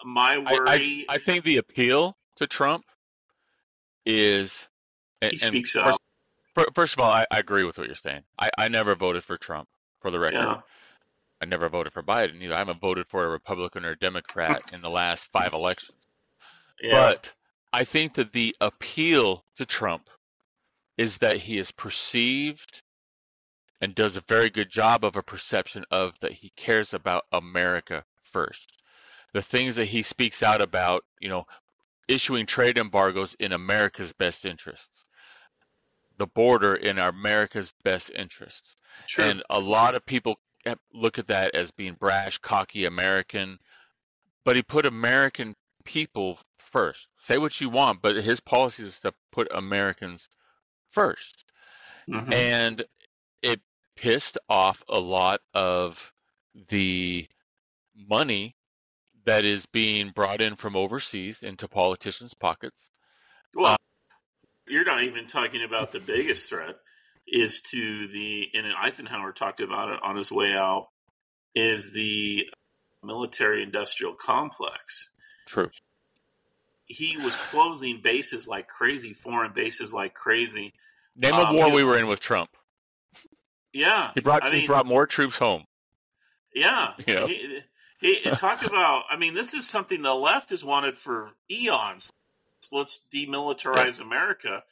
[0.05, 2.86] My worry, I, I think the appeal to Trump
[4.05, 4.67] is.
[5.21, 5.99] and- he and speaks first,
[6.57, 6.75] up.
[6.75, 8.21] First of all, I, I agree with what you're saying.
[8.38, 9.67] I, I never voted for Trump,
[10.01, 10.39] for the record.
[10.39, 10.61] Yeah.
[11.43, 12.55] I never voted for Biden either.
[12.55, 15.97] I haven't voted for a Republican or a Democrat in the last five elections.
[16.81, 16.93] Yeah.
[16.93, 17.33] But
[17.73, 20.09] I think that the appeal to Trump
[20.97, 22.81] is that he is perceived
[23.81, 28.05] and does a very good job of a perception of that he cares about America
[28.21, 28.81] first.
[29.33, 31.43] The things that he speaks out about, you know,
[32.07, 35.03] issuing trade embargoes in America's best interests,
[36.17, 38.77] the border in America's best interests.
[39.09, 39.25] True.
[39.25, 40.37] And a lot of people
[40.93, 43.59] look at that as being brash, cocky, American,
[44.45, 45.55] but he put American
[45.86, 47.07] people first.
[47.18, 50.30] Say what you want, but his policy is to put Americans
[50.89, 51.43] 1st
[52.07, 52.34] Mhm.
[52.34, 52.86] And
[53.41, 53.61] it
[53.95, 56.14] pissed off a lot of
[56.70, 57.28] the
[57.95, 58.55] money
[59.26, 62.91] that is being brought in from overseas into politicians' pockets.
[63.53, 63.78] Well,
[64.68, 66.80] you're not even talking about the biggest threat
[67.34, 70.89] is to the and Eisenhower talked about it on his way out
[71.55, 72.43] is the
[73.03, 75.09] military industrial complex.
[75.47, 75.71] True.
[76.86, 80.73] He was closing bases like crazy, foreign bases like crazy.
[81.15, 82.51] Name Um, a war we were in with Trump.
[83.73, 85.65] Yeah, He brought I he mean, brought more troops home.
[86.53, 86.93] Yeah.
[87.07, 87.25] You know?
[87.25, 87.59] He,
[87.99, 92.11] he, talk about, I mean, this is something the left has wanted for eons.
[92.71, 94.63] Let's demilitarize America.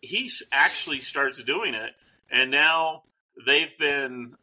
[0.00, 1.90] He actually starts doing it,
[2.30, 3.02] and now
[3.46, 4.34] they've been.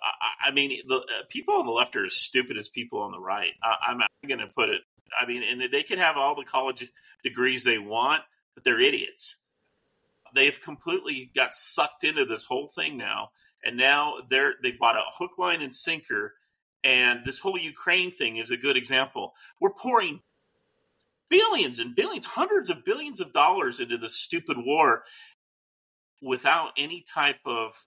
[0.00, 3.10] I, I mean, the uh, people on the left are as stupid as people on
[3.10, 3.52] the right.
[3.62, 4.82] I, I'm going to put it.
[5.18, 6.88] I mean, and they can have all the college
[7.22, 8.22] degrees they want,
[8.54, 9.36] but they're idiots.
[10.34, 13.30] They've completely got sucked into this whole thing now,
[13.64, 16.34] and now they're they bought a hook, line, and sinker.
[16.84, 19.34] And this whole Ukraine thing is a good example.
[19.60, 20.20] We're pouring
[21.28, 25.04] billions and billions, hundreds of billions of dollars into this stupid war
[26.22, 27.84] without any type of.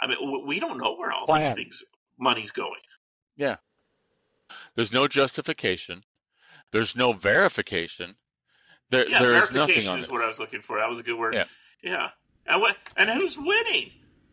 [0.00, 1.82] I mean, we don't know where all these things
[2.18, 2.80] money's going.
[3.36, 3.56] Yeah.
[4.74, 6.02] There's no justification.
[6.72, 8.16] There's no verification.
[8.90, 10.12] There, Yeah, there's nothing verification on is this.
[10.12, 10.78] what I was looking for.
[10.78, 11.34] That was a good word.
[11.34, 11.44] Yeah.
[11.82, 12.08] yeah.
[12.46, 12.76] And what?
[12.96, 13.90] And who's winning?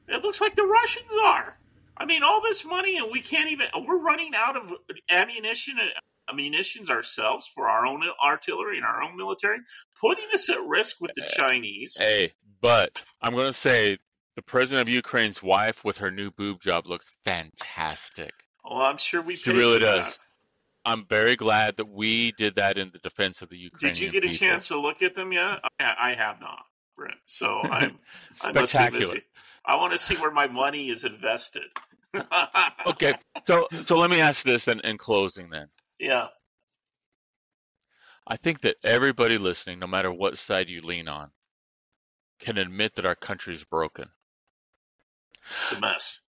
[0.07, 1.57] It looks like the Russians are.
[1.97, 3.67] I mean, all this money, and we can't even.
[3.87, 4.73] We're running out of
[5.09, 5.75] ammunition.
[5.79, 5.99] uh,
[6.35, 9.59] Munitions ourselves for our own artillery and our own military,
[9.99, 11.97] putting us at risk with the eh, Chinese.
[11.97, 13.97] Hey, but I'm going to say
[14.35, 18.31] the president of Ukraine's wife with her new boob job looks fantastic.
[18.63, 19.35] Well, I'm sure we.
[19.35, 20.03] She really for that.
[20.03, 20.19] does.
[20.83, 24.11] I'm very glad that we did that in the defense of the Ukrainian Did you
[24.11, 24.47] get a people.
[24.47, 25.59] chance to look at them yet?
[25.79, 26.63] I, I have not,
[26.95, 27.17] Brent.
[27.25, 27.99] So I'm
[28.43, 28.99] I Spectacular.
[28.99, 29.21] missing.
[29.65, 31.65] I want to see where my money is invested.
[32.87, 35.67] Okay, so so let me ask this then in closing then.
[36.01, 36.27] Yeah.
[38.25, 41.29] I think that everybody listening, no matter what side you lean on,
[42.39, 44.09] can admit that our country's broken.
[45.63, 46.21] It's a mess.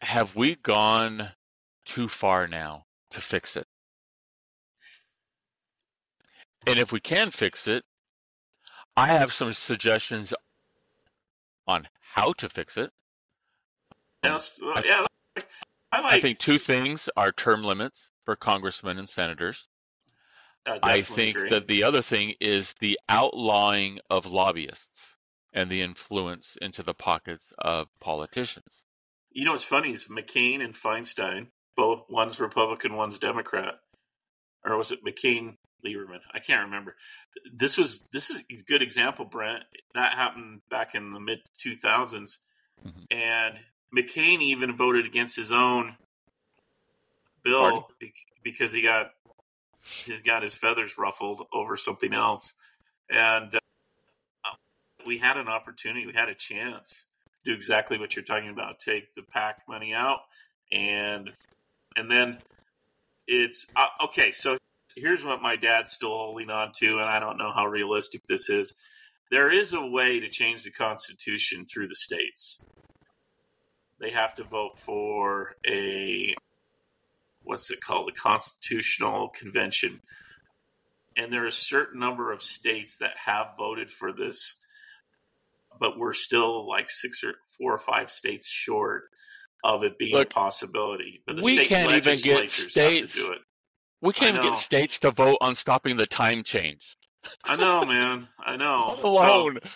[0.00, 1.28] Have we gone
[1.84, 3.66] too far now to fix it?
[6.66, 7.84] And if we can fix it,
[8.96, 10.32] I have some suggestions
[11.66, 12.90] on how to fix it.
[14.22, 15.06] Let's- I- yeah,
[15.92, 16.14] I like.
[16.14, 19.68] I think two things are term limits for congressmen and senators.
[20.66, 21.50] I, I think agree.
[21.50, 25.16] that the other thing is the outlawing of lobbyists
[25.52, 28.84] and the influence into the pockets of politicians.
[29.32, 33.74] you know what's funny is McCain and Feinstein, both one's Republican, one's Democrat,
[34.64, 36.20] or was it McCain Lieberman?
[36.34, 36.94] I can't remember.
[37.52, 39.64] This was this is a good example, Brent.
[39.94, 42.38] That happened back in the mid two thousands,
[42.86, 43.06] Mhm.
[43.10, 43.58] and
[43.96, 45.96] McCain even voted against his own
[47.42, 48.12] bill be-
[48.42, 49.10] because he got
[49.82, 52.54] he's got his feathers ruffled over something else,
[53.08, 54.50] and uh,
[55.06, 57.06] we had an opportunity, we had a chance
[57.44, 60.20] to do exactly what you're talking about: take the PAC money out,
[60.72, 61.32] and
[61.96, 62.38] and then
[63.26, 64.32] it's uh, okay.
[64.32, 64.58] So
[64.94, 68.48] here's what my dad's still holding on to, and I don't know how realistic this
[68.48, 68.74] is.
[69.30, 72.60] There is a way to change the Constitution through the states.
[74.00, 76.34] They have to vote for a
[77.42, 80.00] what's it called, the Constitutional Convention,
[81.16, 84.58] and there are a certain number of states that have voted for this,
[85.78, 89.04] but we're still like six or four or five states short
[89.64, 91.22] of it being Look, a possibility.
[91.26, 93.38] But the we state can't even get legislatures have to states- do it.
[94.02, 96.96] We can't even get states to vote on stopping the time change.
[97.44, 98.26] I know, man.
[98.42, 98.78] I know.
[98.88, 99.58] Let So- alone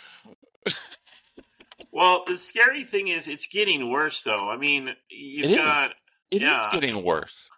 [1.92, 4.48] well, the scary thing is, it's getting worse, though.
[4.48, 5.56] I mean, you've It is.
[5.58, 5.90] got
[6.30, 6.68] it is yeah.
[6.72, 7.48] getting worse.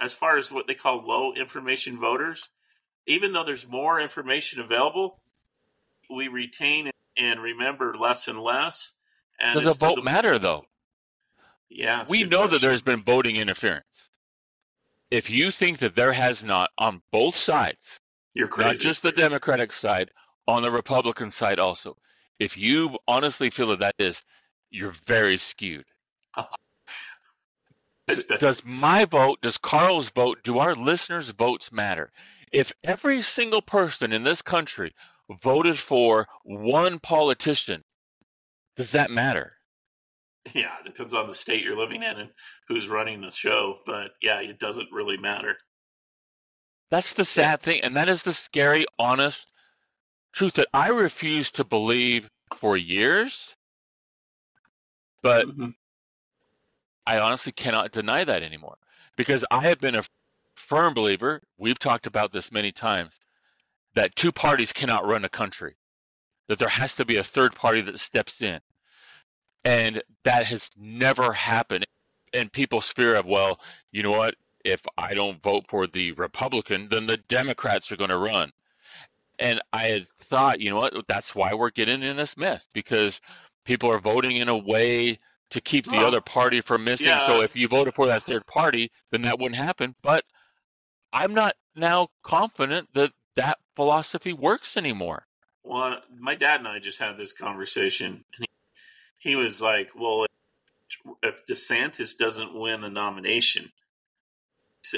[0.00, 2.48] As far as what they call low information voters,
[3.06, 5.20] even though there's more information available,
[6.08, 8.92] we retain and remember less and less.
[9.38, 10.64] And Does a vote the- matter though?
[11.68, 14.10] Yeah, we know that there's been voting interference.
[15.10, 18.00] If you think that there has not on both sides,
[18.34, 18.68] You're crazy.
[18.68, 20.10] not just the Democratic side,
[20.48, 21.96] on the Republican side also,
[22.40, 24.24] if you honestly feel that that is,
[24.70, 25.84] you're very skewed.
[28.38, 32.10] Does my vote, does Karl's vote, do our listeners' votes matter?
[32.52, 34.94] If every single person in this country
[35.28, 37.84] voted for one politician,
[38.76, 39.56] does that matter?
[40.54, 42.30] Yeah, it depends on the state you're living in and
[42.68, 43.80] who's running the show.
[43.86, 45.56] But yeah, it doesn't really matter.
[46.90, 49.46] That's the sad thing, and that is the scary, honest
[50.32, 53.54] truth that I refuse to believe for years,
[55.22, 55.74] but Mhm.
[57.06, 58.76] I honestly cannot deny that anymore
[59.16, 60.02] because I have been a
[60.54, 63.18] firm believer, we've talked about this many times,
[63.94, 65.76] that two parties cannot run a country,
[66.48, 68.60] that there has to be a third party that steps in.
[69.64, 71.86] And that has never happened.
[72.32, 73.60] And people's fear of, well,
[73.92, 74.36] you know what?
[74.64, 78.52] If I don't vote for the Republican, then the Democrats are going to run.
[79.38, 80.94] And I had thought, you know what?
[81.08, 83.20] That's why we're getting in this mess because
[83.64, 85.18] people are voting in a way
[85.50, 87.18] to keep the Well, other party from missing.
[87.18, 89.94] So if you voted for that third party, then that wouldn't happen.
[90.02, 90.24] But
[91.12, 95.26] I'm not now confident that that philosophy works anymore.
[95.62, 98.24] Well, my dad and I just had this conversation.
[98.36, 98.46] And
[99.18, 100.26] he, he was like, "Well,
[101.22, 103.72] if DeSantis doesn't win the nomination,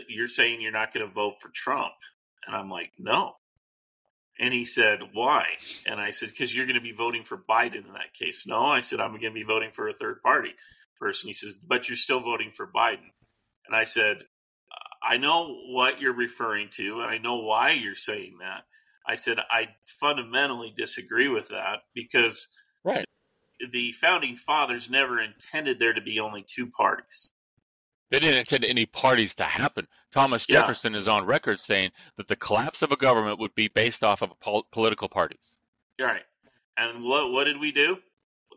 [0.08, 1.94] you're saying you're not going to vote for Trump?"
[2.46, 3.34] And I'm like, "No."
[4.42, 7.86] And he said, "Why?" And I said, "Because you're going to be voting for Biden
[7.86, 10.56] in that case." No, I said, "I'm going to be voting for a third party
[10.98, 13.12] person." He says, "But you're still voting for Biden."
[13.66, 14.26] And I said,
[15.00, 18.64] "I know what you're referring to, and I know why you're saying that."
[19.06, 22.48] I said, "I fundamentally disagree with that because
[22.82, 23.06] Right.
[23.70, 27.32] the founding fathers never intended there to be only two parties."
[28.12, 29.88] They didn't intend any parties to happen.
[30.12, 30.60] Thomas Yeah.
[30.60, 34.20] Jefferson is on record saying that the collapse of a government would be based off
[34.22, 35.56] of pol- political parties.
[36.00, 36.22] Right.
[36.76, 37.98] And what what did we do?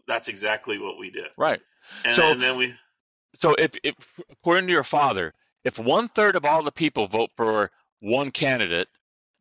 [0.07, 1.27] That's exactly what we did.
[1.37, 1.61] Right.
[2.03, 2.75] And, So- and then we
[3.33, 5.33] So if, if according to your father,
[5.63, 8.89] if one third of all the people vote for one candidate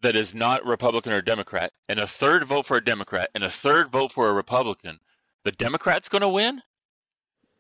[0.01, 3.51] that is not Republican or Democrat, and a third vote for a Democrat, and a
[3.51, 5.01] third vote for a Republican,
[5.43, 6.63] the Democrat's going to win?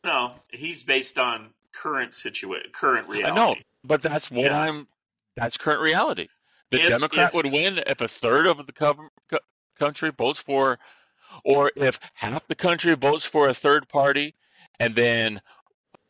[0.05, 3.37] no, he's based on current situation, current I reality.
[3.37, 3.55] know,
[3.85, 4.61] but that's what Yeah.
[4.61, 4.89] I'm.
[5.37, 6.29] That's current reality.
[6.70, 9.39] The If- Democrat if- would win if a third of the co- co-
[9.79, 10.79] country votes for,
[11.45, 14.35] or if half the country votes for a third party,
[14.81, 15.41] and then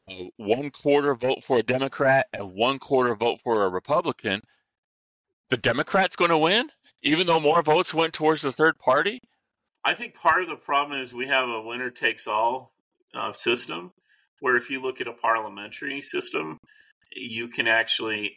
[0.08, 4.42] uh, one quarter vote for a Democrat and one quarter vote for a Republican.
[5.48, 6.70] The Democrat's going to win,
[7.02, 9.22] even though more votes went towards the third party.
[9.84, 12.74] I think part of the problem is we have a winner takes all
[13.14, 13.92] uh, system
[14.44, 16.58] where if you look at a parliamentary system,
[17.16, 18.36] you can actually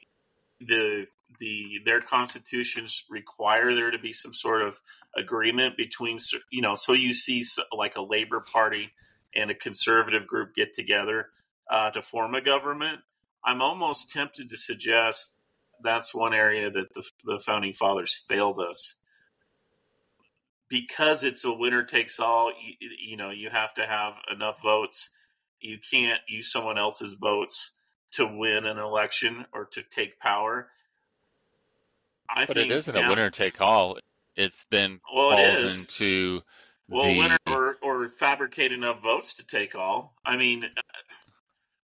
[0.62, 1.06] the
[1.38, 4.80] the their constitutions require there to be some sort of
[5.18, 6.18] agreement between
[6.50, 7.44] you know so you see
[7.74, 8.90] like a labor party
[9.36, 11.28] and a conservative group get together
[11.70, 13.02] uh, to form a government.
[13.44, 15.34] I'm almost tempted to suggest
[15.84, 18.96] that's one area that the, the founding fathers failed us.
[20.70, 25.10] Because it's a winner takes all you, you know you have to have enough votes
[25.62, 27.74] you can't use someone else's votes
[28.12, 30.70] to win an election or to take power
[32.30, 33.98] i But think it isn't now- a winner take all.
[34.36, 36.42] It's then well it falls is into
[36.88, 37.18] well the.
[37.18, 40.66] winner or or fabricate enough votes to take all i mean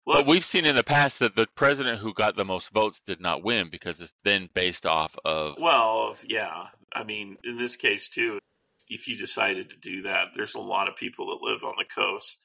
[0.06, 3.02] well, but we've seen in the past that the president who got the most votes
[3.06, 5.58] did not win because it's then based off of.
[5.60, 8.38] well yeah i mean in this case too
[8.88, 11.86] if you decided to do that there's a lot of people that live on the
[11.86, 12.40] coast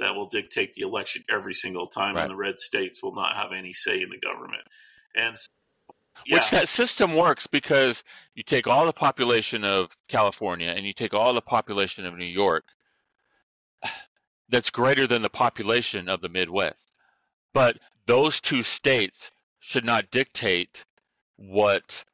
[0.00, 2.22] that will dictate the election every single time Right.
[2.22, 4.66] and the red states will not have any say in the government
[5.14, 5.48] and s-
[6.28, 8.02] Which that system works because
[8.34, 12.24] you take all the population of California and you take all the population of New
[12.26, 12.64] York,
[14.48, 16.90] that's greater than the population of the Midwest.
[17.54, 19.30] But those two states
[19.60, 20.84] should not dictate
[21.36, 22.04] what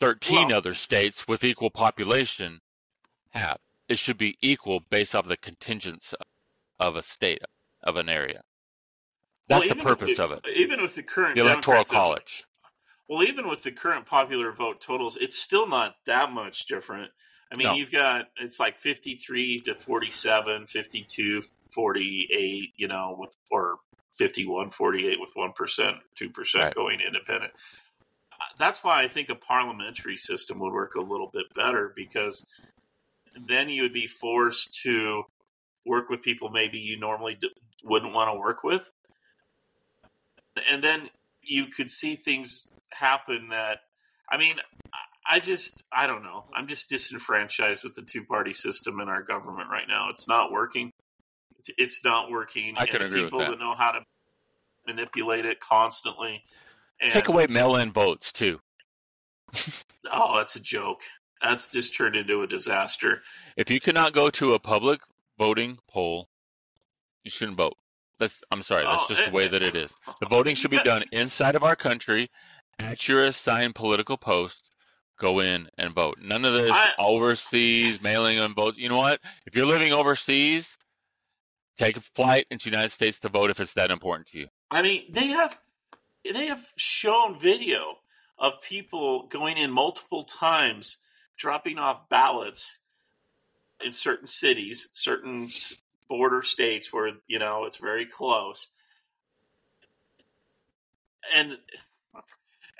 [0.00, 2.60] 13 Well- other states with equal population
[3.30, 3.58] have.
[3.88, 6.14] It should be equal based off the contingents
[6.82, 7.42] of a state,
[7.82, 8.42] of an area.
[9.48, 10.46] That's Well, the purpose the- of it.
[10.54, 12.44] Even with the current The Electoral College.
[13.08, 17.12] well, even with the current popular vote totals, it's still not that much different.
[17.52, 17.74] I mean, No.
[17.74, 23.78] you've got it's like 53 to 47, 52, 48, you know, with or
[24.16, 26.74] 51, 48 with 1%, 2% Right.
[26.74, 27.52] going independent.
[28.32, 32.46] Uh, That's why I think a parliamentary system would work a little bit better because
[33.34, 35.24] then you would be forced to
[35.84, 37.50] work with people maybe you normally d-
[37.84, 38.88] wouldn't want to work with.
[40.70, 41.08] And then
[41.42, 43.80] you could see things happen that,
[44.30, 44.56] I mean,
[45.26, 46.44] I- just, I don't know.
[46.54, 50.08] I'm just disenfranchised with the two party system in our government right now.
[50.10, 50.92] It's not working.
[51.58, 52.74] It's, it's not working.
[52.76, 53.58] I can agree with people that.
[53.58, 54.00] know how to
[54.86, 56.42] manipulate it constantly.
[57.00, 58.60] And, Take away mail-in votes too.
[60.12, 61.02] oh, that's a joke.
[61.40, 63.22] That's just turned into a disaster.
[63.56, 65.00] If you cannot go to a public
[65.42, 66.28] voting poll,
[67.24, 67.76] you shouldn't vote.
[68.18, 68.84] That's I'm sorry.
[68.84, 69.94] That's oh, just the way that it is.
[70.20, 72.30] The voting should be done inside of our country
[72.78, 74.70] at your assigned political post.
[75.18, 76.18] Go in and vote.
[76.20, 78.78] None of this I, overseas mailing in votes.
[78.78, 79.20] You know what?
[79.46, 80.78] If you're living overseas,
[81.76, 84.48] take a flight into the United States to vote if it's that important to you.
[84.70, 85.58] I mean, they have
[86.24, 87.98] they have shown video
[88.38, 90.98] of people going in multiple times,
[91.36, 92.78] dropping off ballots
[93.84, 95.48] in certain cities, certain
[96.08, 98.68] border states where you know it's very close,
[101.34, 101.56] and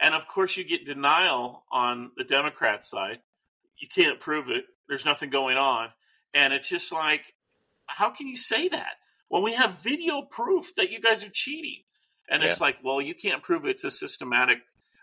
[0.00, 3.20] and of course you get denial on the Democrat side.
[3.78, 4.64] You can't prove it.
[4.88, 5.88] There's nothing going on,
[6.34, 7.34] and it's just like,
[7.86, 8.96] how can you say that
[9.28, 11.82] when we have video proof that you guys are cheating?
[12.28, 12.48] And yeah.
[12.48, 14.59] it's like, well, you can't prove it's a systematic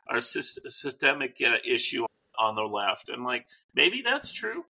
[0.09, 2.05] or systemic uh, issue
[2.39, 3.09] on the left.
[3.09, 3.45] And like,
[3.75, 4.65] maybe that's true.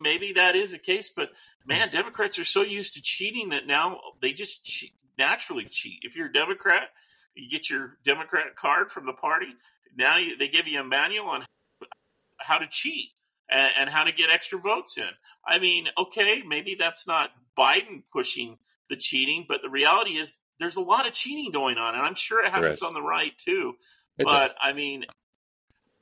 [0.00, 1.10] Maybe that is the case.
[1.14, 1.30] But
[1.64, 1.68] hmm.
[1.68, 6.00] man, Democrats are so used to cheating that now they just cheat, naturally cheat.
[6.02, 6.88] If you're a Democrat,
[7.34, 9.54] you get your Democrat card from the party.
[9.96, 11.44] Now you, they give you a manual on
[12.38, 13.10] how to cheat
[13.48, 15.08] and, and how to get extra votes in.
[15.46, 20.76] I mean, okay, maybe that's not Biden pushing the cheating, but the reality is there's
[20.76, 23.74] a lot of cheating going on, and I'm sure it happens on the right too.
[24.18, 24.54] It but does.
[24.60, 25.04] I mean,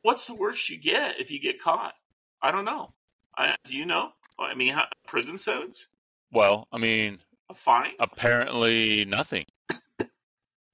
[0.03, 1.95] what's the worst you get if you get caught?
[2.41, 2.95] I don't know.
[3.37, 4.11] I, do you know?
[4.39, 5.89] I mean, how, prison sentence?
[6.33, 7.19] Well, I mean,
[7.51, 7.93] a fine?
[8.01, 9.47] Apparently, nothing.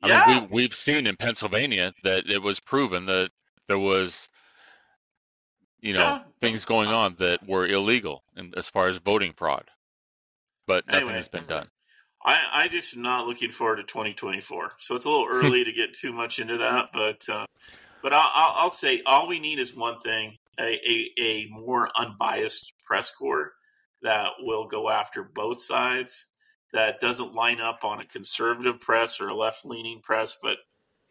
[0.03, 0.25] I yeah.
[0.27, 3.31] mean, we, we've seen in Pennsylvania that it was proven that
[3.69, 4.29] there was,
[5.81, 6.23] you know, yeah.
[6.41, 9.65] things going on that were illegal in, as far as voting fraud,
[10.67, 11.69] but nothing anyway, has been done.
[12.25, 14.73] I, I just not looking forward to 2024.
[14.79, 17.47] So it's a little early to get too much into that, but uh,
[18.03, 23.11] but I'll, I'll, say all we need is one thing: a, a, more unbiased press
[23.11, 23.53] corps
[24.03, 26.27] that will go after both sides.
[26.73, 30.59] That doesn't line up on a conservative press or a left leaning press, but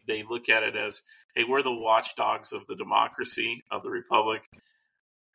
[0.06, 1.02] they look at it as,
[1.34, 4.42] hey, we're the watchdogs of the democracy of the republic.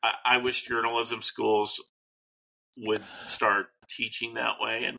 [0.01, 1.80] I, I wish journalism schools
[2.78, 4.97] would start teaching that way and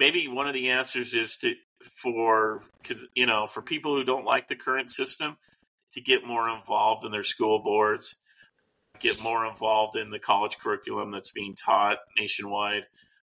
[0.00, 2.62] maybe one of the answers is to for
[3.14, 5.36] you know for people who don't like the current system
[5.92, 8.16] to get more involved in their school boards
[9.00, 12.84] get more involved in the college curriculum that's being taught nationwide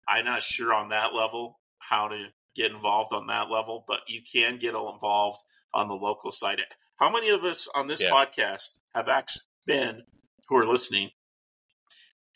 [0.07, 4.21] i'm not sure on that level how to get involved on that level but you
[4.21, 5.41] can get involved
[5.73, 6.59] on the local side
[6.97, 8.09] how many of us on this yeah.
[8.09, 10.01] podcast have actually been
[10.47, 11.09] who are listening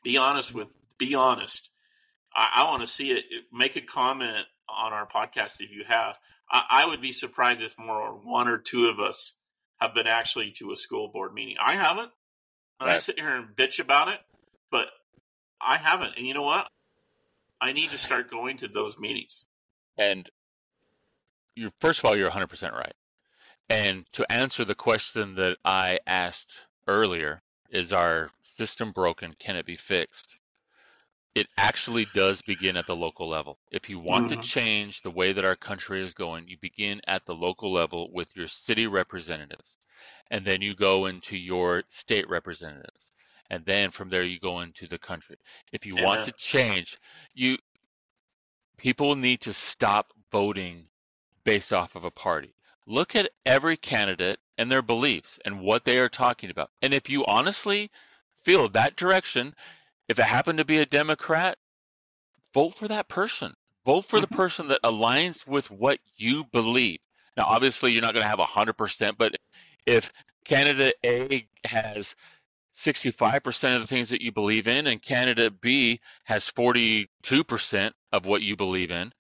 [0.04, 1.72] be honest with be honest
[2.36, 3.26] I, I want to see it.
[3.52, 6.18] Make a comment on our podcast if you have.
[6.52, 9.36] I, I would be surprised if more or one or two of us
[9.80, 11.56] have been actually to a school board meeting.
[11.64, 12.12] I haven't.
[12.82, 12.98] And right.
[12.98, 14.20] I sit here and bitch about it,
[14.70, 14.88] but
[15.62, 16.18] I haven't.
[16.18, 16.68] And you know what?
[17.62, 19.46] I need to start going to those meetings.
[19.98, 20.30] And
[21.56, 22.94] you first of all, you're 100% right.
[23.70, 29.34] And to answer the question that I asked earlier, is our system broken?
[29.40, 30.38] Can it be fixed?
[31.34, 33.58] it actually does begin at the local level.
[33.72, 34.42] If you want mm-hmm.
[34.42, 38.10] to change the way that our country is going, you begin at the local level
[38.12, 39.78] with your city representatives.
[40.30, 43.12] And then you go into your state representatives.
[43.50, 45.38] And then from there you go into the country.
[45.74, 46.06] If you yeah.
[46.06, 46.98] want to change,
[47.34, 47.58] you
[48.78, 50.86] people need to stop voting
[51.44, 52.54] based off of a party.
[52.88, 56.72] Look at every candidate and their beliefs and what they are talking about.
[56.82, 57.92] And if you honestly
[58.38, 59.54] feel that direction,
[60.08, 61.58] if it happened to be a Democrat,
[62.54, 63.54] vote for that person.
[63.86, 64.32] Vote for mm-hmm.
[64.32, 67.00] the person that aligns with what you believe.
[67.38, 69.36] Now, obviously, you're not going to have 100%, but
[69.86, 70.12] if
[70.46, 72.16] Canada A has
[72.76, 77.08] 65% of the things that you believe in and Canada B has 42%
[78.12, 79.14] of what you believe in,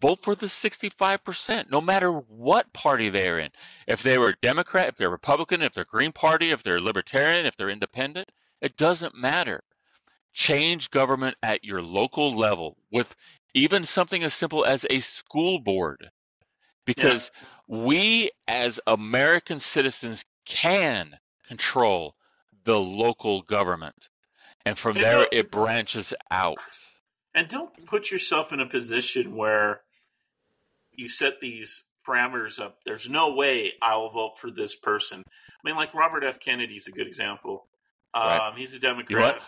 [0.00, 3.50] vote for the 65%, no matter what party they're in.
[3.86, 7.56] If they were Democrat, if they're Republican, if they're Green Party, if they're Libertarian, if
[7.56, 8.30] they're Independent,
[8.60, 9.62] it doesn't matter
[10.34, 13.14] change government at your local level with
[13.54, 16.10] even something as simple as a school board.
[16.84, 17.30] Because
[17.68, 17.76] yeah.
[17.76, 21.16] we as American citizens can
[21.46, 22.14] control
[22.64, 24.08] the local government.
[24.66, 26.58] And from and there, it branches out.
[27.34, 29.82] And don't put yourself in a position where
[30.92, 32.78] you set these parameters up.
[32.86, 35.22] There's no way I will vote for this person.
[35.26, 36.38] I mean, like Robert F.
[36.38, 37.66] Kennedy's a good example.
[38.14, 38.52] Um, right.
[38.56, 39.08] He's a Democrat.
[39.08, 39.38] You know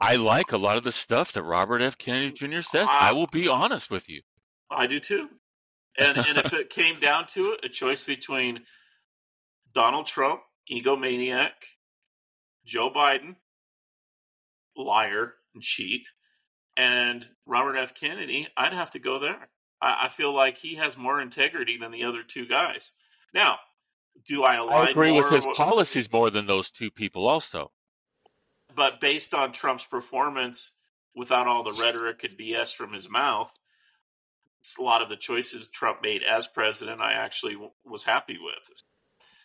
[0.00, 1.96] I like a lot of the stuff that Robert F.
[1.96, 2.60] Kennedy Jr.
[2.60, 2.88] says.
[2.90, 4.20] I, I will be honest with you.
[4.68, 5.28] I do too.
[5.98, 8.60] And and if it came down to it, a choice between
[9.72, 10.40] Donald Trump,
[10.70, 11.50] egomaniac,
[12.64, 13.36] Joe Biden,
[14.76, 16.06] liar and cheat,
[16.76, 17.94] and Robert F.
[17.94, 19.48] Kennedy, I'd have to go there.
[19.80, 22.92] I, I feel like he has more integrity than the other two guys.
[23.34, 23.58] Now,
[24.24, 27.26] do I align I agree with his policies more than those two people.
[27.26, 27.70] Also,
[28.74, 30.72] but based on Trump's performance,
[31.14, 33.52] without all the rhetoric and BS from his mouth,
[34.78, 38.82] a lot of the choices Trump made as president, I actually w- was happy with.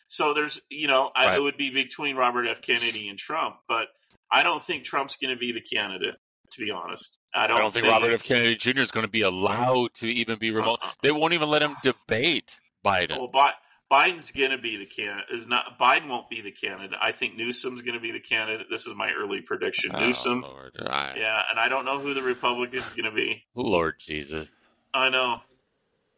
[0.08, 1.38] So there's, you know, I, Right.
[1.38, 2.62] it would be between Robert F.
[2.62, 3.88] Kennedy and Trump, but
[4.32, 6.16] I don't think Trump's going to be the candidate.
[6.52, 8.24] To be honest, I I don't, don't, think, Robert F.
[8.24, 8.80] Kennedy Jr.
[8.80, 10.80] is going to be allowed to even be remote.
[10.82, 10.92] Uh-uh.
[11.04, 13.18] They won't even let him debate Biden.
[13.18, 13.52] Well, Bi-
[13.92, 15.26] Biden's going to be the candidate.
[15.34, 16.98] Is not Biden won't be the candidate.
[17.02, 18.68] I think Newsom's going to be the candidate.
[18.70, 19.92] This is my early prediction.
[19.94, 23.44] Oh, Newsom, Lord, yeah, and I don't know who the Republican's going to be.
[23.54, 24.48] Lord Jesus.
[24.94, 25.42] I know.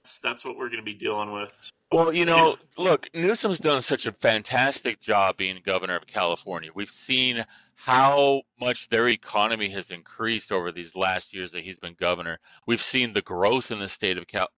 [0.04, 1.58] That's, that's what we're going to be dealing with.
[1.92, 6.70] Well, you know, look, Newsom's done such a fantastic job being governor of California.
[6.74, 7.44] We've seen
[7.76, 12.40] how much their economy has increased over these last years that he's been governor.
[12.68, 14.50] We've seen the growth in the state of Cal.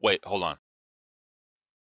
[0.00, 0.56] Wait, hold on.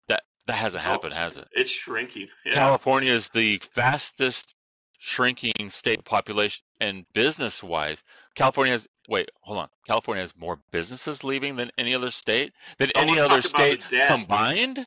[0.07, 0.87] That that hasn't Oh.
[0.89, 1.47] happened, has it?
[1.51, 2.29] It's shrinking.
[2.45, 2.53] Yeah.
[2.53, 4.55] California is the fastest
[4.97, 8.03] shrinking state population and business wise.
[8.35, 9.69] California has wait, hold on.
[9.87, 13.79] California has more businesses leaving than any other state than Oh, any other talk about
[13.79, 14.85] the state combined.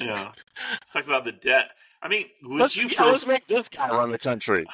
[0.00, 0.32] yeah.
[0.70, 1.70] Let's talk about the debt.
[2.02, 4.66] I mean, would Let's, you, yeah, for let's make this guy run the country.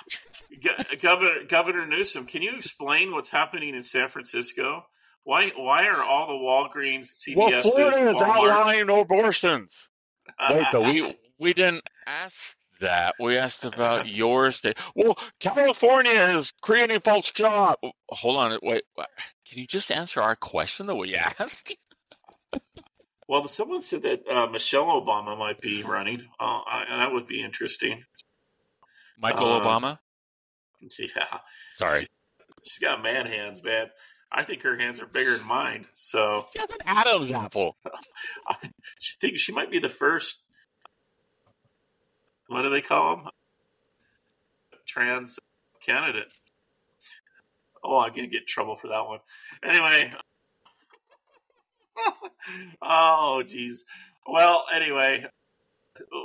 [1.01, 4.85] Governor Governor Newsom, can you explain what's happening in San Francisco?
[5.25, 9.89] Why why are all the Walgreens, CVS's, Well, Florida is outlawing abortions.
[10.51, 13.15] Wait, though we we didn't ask that.
[13.19, 14.79] We asked about your state.
[14.95, 17.79] Well, California is creating false jobs.
[18.11, 18.83] Hold on, wait.
[18.97, 21.77] Can you just answer our question that we asked?
[23.29, 26.23] Well, someone said that uh, Michelle Obama might be running.
[26.39, 28.05] Oh, I, that would be interesting.
[29.19, 29.99] Michael Uh, Obama.
[30.99, 31.39] Yeah,
[31.77, 32.07] Sorry.
[32.65, 33.87] she's got man hands, man.
[34.33, 35.87] I think her hands are bigger than mine.
[35.93, 37.77] So She has an Adam's apple.
[38.49, 38.57] I
[38.99, 40.39] she think she might be the first.
[42.53, 43.29] What do they call them?
[44.87, 45.39] Trans
[45.85, 46.33] candidate.
[47.83, 49.21] Oh, I'm gonna get in trouble for that one.
[49.65, 50.13] Anyway.
[52.83, 53.85] oh, geez.
[54.27, 55.25] Well, anyway,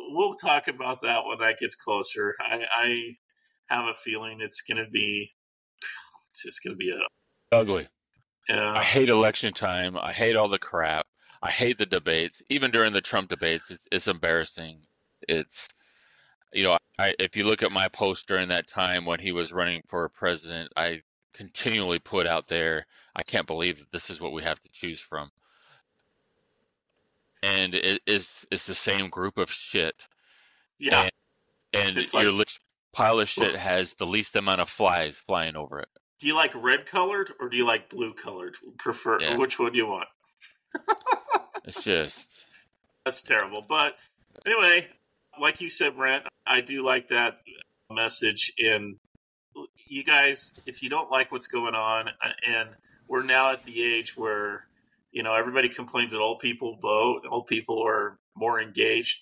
[0.10, 2.36] we'll talk about that when that gets closer.
[2.40, 3.16] I, I
[3.68, 5.32] have a feeling it's gonna be.
[6.32, 7.56] It's just gonna be a.
[7.56, 7.88] Ugly.
[8.50, 9.98] I hate election time.
[9.98, 11.06] I hate all the crap.
[11.42, 12.42] I hate the debates.
[12.50, 14.82] Even during the Trump debates, it's, it's embarrassing.
[15.28, 15.70] It's,
[16.54, 19.54] you know, I, if you look at my post during that time when he was
[19.54, 21.02] running for president, I
[21.34, 25.00] continually put out there, I can't believe that this is what we have to choose
[25.00, 25.30] from.
[27.44, 29.96] And it is it's the same group of shit.
[30.80, 31.02] Yeah.
[31.74, 32.48] And, and It's your like-
[32.94, 35.90] pile of shit has the least amount of flies flying over it.
[36.20, 38.56] Do you like red colored or do you like blue colored?
[38.80, 39.38] Prefer Yeah.
[39.38, 40.08] which one do you want?
[41.66, 42.46] It's just
[43.04, 43.62] That's terrible.
[43.68, 43.96] But
[44.46, 44.88] anyway,
[45.40, 47.40] like you said, Brent, I do like that
[47.92, 48.52] message.
[48.60, 48.96] And
[49.88, 52.70] you guys, if you don't like what's going on, uh, and
[53.08, 54.66] we're now at the age where
[55.12, 59.20] you know everybody complains that old people vote, old people are more engaged.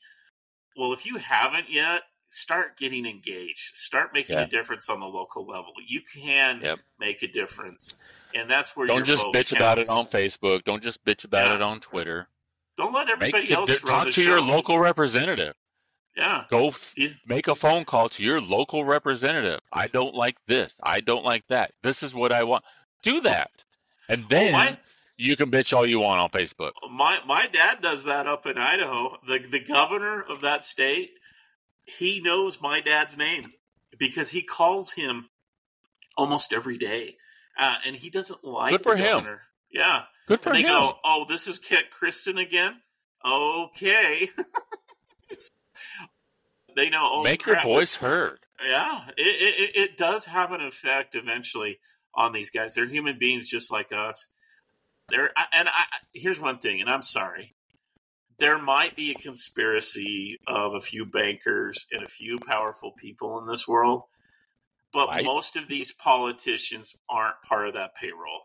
[0.78, 2.02] Well, if you haven't yet,
[2.32, 3.76] start getting engaged.
[3.78, 4.44] Start making Yeah.
[4.44, 5.74] a difference on the local level.
[5.88, 6.80] You can Yep.
[7.00, 7.96] make a difference,
[8.34, 10.64] and that's where don't just bitch about it on Facebook.
[10.66, 11.56] Don't just bitch about Yeah.
[11.56, 12.28] it on Twitter.
[12.78, 15.56] Don't let everybody it, else run talk to your local representative.
[16.18, 16.96] Yeah, Go f-
[17.28, 19.60] make a phone call to your local representative.
[19.74, 20.78] I don't like this.
[20.82, 21.74] I don't like that.
[21.84, 22.64] This is what I want.
[23.04, 23.52] Do that,
[24.08, 24.78] and then my-
[25.18, 26.72] you can bitch all you want on Facebook.
[26.90, 29.18] my my dad does that up in Idaho.
[29.28, 31.12] The the governor of that state,
[31.86, 33.44] he knows my dad's name
[33.98, 35.30] because he calls him
[36.18, 37.18] almost every day,
[37.60, 39.18] uh, and he doesn't like Good for the him.
[39.18, 39.42] governor.
[39.70, 40.70] Yeah, Good for and they him.
[40.70, 42.82] go, "Oh, this is Kit Kristen again."
[43.26, 44.30] Okay,
[46.76, 47.10] they know.
[47.12, 48.40] Oh, Make crap, your voice heard.
[48.66, 51.80] yeah, it, it it does have an effect eventually
[52.14, 52.76] on these guys.
[52.76, 54.28] They're human beings just like us.
[55.10, 55.84] They're and I
[56.14, 57.54] here's one thing, and I'm sorry.
[58.38, 63.48] There might be a conspiracy of a few bankers and a few powerful people in
[63.48, 64.04] this world,
[64.92, 65.24] but Right.
[65.24, 68.42] most of these politicians aren't part of that payroll.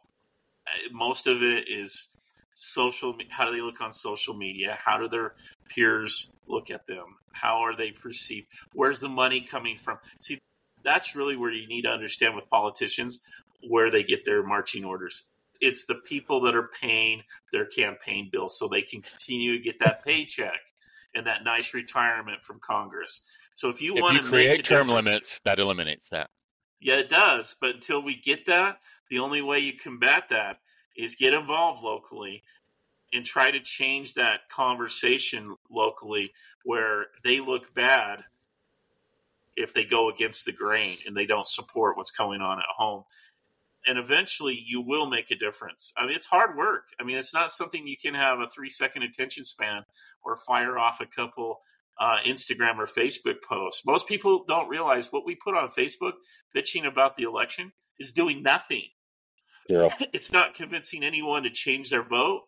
[0.67, 2.09] Uh, Most of it is
[2.55, 3.17] social.
[3.31, 4.79] How do they look on social media?
[4.79, 5.35] How do their
[5.75, 7.17] peers look at them?
[7.33, 8.49] How are they perceived?
[8.75, 9.99] Where's the money coming from?
[10.19, 10.39] See,
[10.83, 13.21] that's really where you need to understand with politicians
[13.69, 15.25] where they get their marching orders.
[15.61, 17.23] it's the people that are paying
[17.53, 20.61] their campaign bills so they can continue to get that paycheck
[21.15, 23.23] and that nice retirement from Congress.
[23.55, 26.31] So if you if want you to create term limits, that eliminates that.
[26.81, 27.57] Yeah, it does.
[27.61, 28.79] But until we get that,
[29.11, 30.59] the only way you combat that
[30.97, 32.43] is get involved locally
[33.13, 36.33] and try to change that conversation locally
[36.65, 38.25] where they look bad
[39.57, 43.05] if they go against the grain and they don't support what's going on at home.
[43.87, 45.93] And eventually you will make a difference.
[45.97, 46.85] I mean, it's hard work.
[47.01, 49.85] I mean, it's not something you can have a three second attention span
[50.23, 51.61] or fire off a couple
[51.99, 53.85] uh, Instagram or Facebook posts.
[53.85, 56.13] Most people don't realize what we put on Facebook
[56.55, 58.85] bitching about the election is doing nothing.
[59.69, 59.91] Zero.
[60.13, 62.43] It's not convincing anyone to change their vote.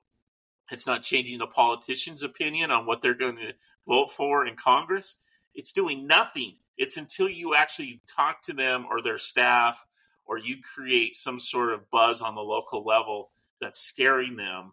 [0.70, 3.52] It's not changing the politician's opinion on what they're going to
[3.86, 5.16] vote for in Congress.
[5.54, 6.56] It's doing nothing.
[6.78, 9.84] It's until you actually talk to them or their staff
[10.24, 13.30] or you create some sort of buzz on the local level
[13.60, 14.72] that's scaring them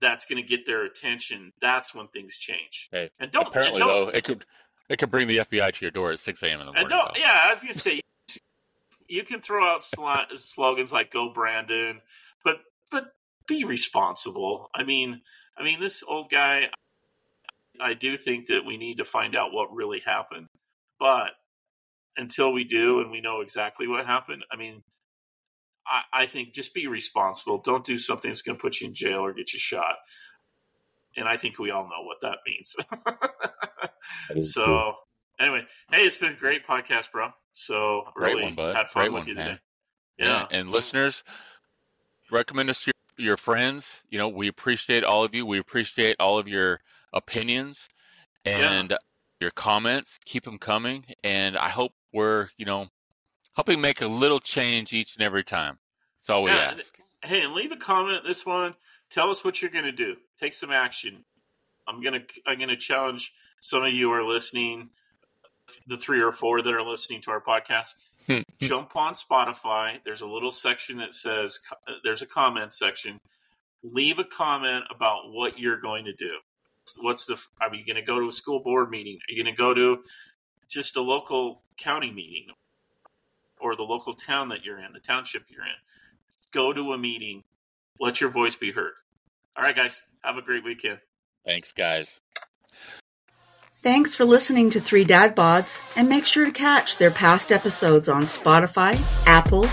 [0.00, 3.88] that's going to get their attention that's when things change Hey, and don't apparently and
[3.88, 4.44] don't, though, it could
[4.88, 6.60] it could bring the FBI to your door at six a.m.
[6.60, 6.88] in the and morning.
[6.90, 8.00] don't yeah i was going to say
[9.08, 12.00] you can throw out sl- slogans like go brandon
[13.46, 15.20] be responsible i mean
[15.56, 16.68] i mean this old guy
[17.80, 20.46] i do think that we need to find out what really happened
[20.98, 21.32] but
[22.16, 24.82] until we do and we know exactly what happened i mean
[25.86, 27.58] I, I think just be responsible.
[27.58, 29.96] Don't do something that's going to put you in jail or get you shot.
[31.16, 32.76] And I think we all know what that means.
[34.28, 34.94] That so,
[35.38, 35.62] anyway,
[35.92, 37.28] hey, it's been a great podcast, bro.
[37.54, 38.74] So, Great really one, bud.
[38.74, 39.46] had fun Great with one, you man.
[39.46, 39.60] today.
[40.18, 40.46] Yeah.
[40.50, 41.22] And listeners,
[42.30, 44.02] recommend us to your, your friends.
[44.10, 45.46] You know, we appreciate all of you.
[45.46, 46.80] We appreciate all of your
[47.12, 47.88] opinions
[48.44, 48.94] and
[49.40, 50.18] your comments.
[50.24, 51.04] Keep them coming.
[51.22, 52.88] And I hope we're, you know,
[53.54, 55.78] helping make a little change each and every time.
[56.20, 56.96] That's all we Yeah, ask.
[57.24, 58.74] Hey, and leave a comment this one.
[59.10, 60.16] Tell us what you're going to do.
[60.40, 61.24] Take some action.
[61.86, 64.90] I'm going to I'm going to challenge some of you who are listening,
[65.86, 67.94] the three or four that are listening to our podcast.
[68.26, 68.40] Hmm.
[68.60, 69.98] Jump on Spotify.
[70.04, 71.58] There's a little section that says
[71.88, 73.18] uh, there's a comment section.
[73.82, 76.38] Leave a comment about what you're going to do.
[77.00, 79.18] What's the are you going to go to a school board meeting?
[79.28, 80.02] Are you going to go to
[80.68, 82.46] just a local county meeting
[83.60, 85.70] or the local town that you're in, the township you're in?
[86.52, 87.42] go to a meeting.
[87.98, 88.92] Let your voice be heard.
[89.56, 90.02] All right, guys.
[90.22, 90.98] Have a great weekend.
[91.44, 92.20] Thanks, guys.
[93.82, 98.08] Thanks for listening to Three Dad Bods, and make sure to catch their past episodes
[98.08, 98.94] on Spotify,
[99.26, 99.66] Apple,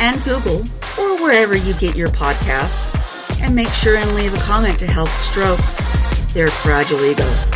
[0.00, 0.60] and Google,
[0.98, 2.88] or wherever you get your podcasts.
[3.38, 5.60] And make sure and leave a comment to help stroke
[6.32, 7.50] their fragile egos.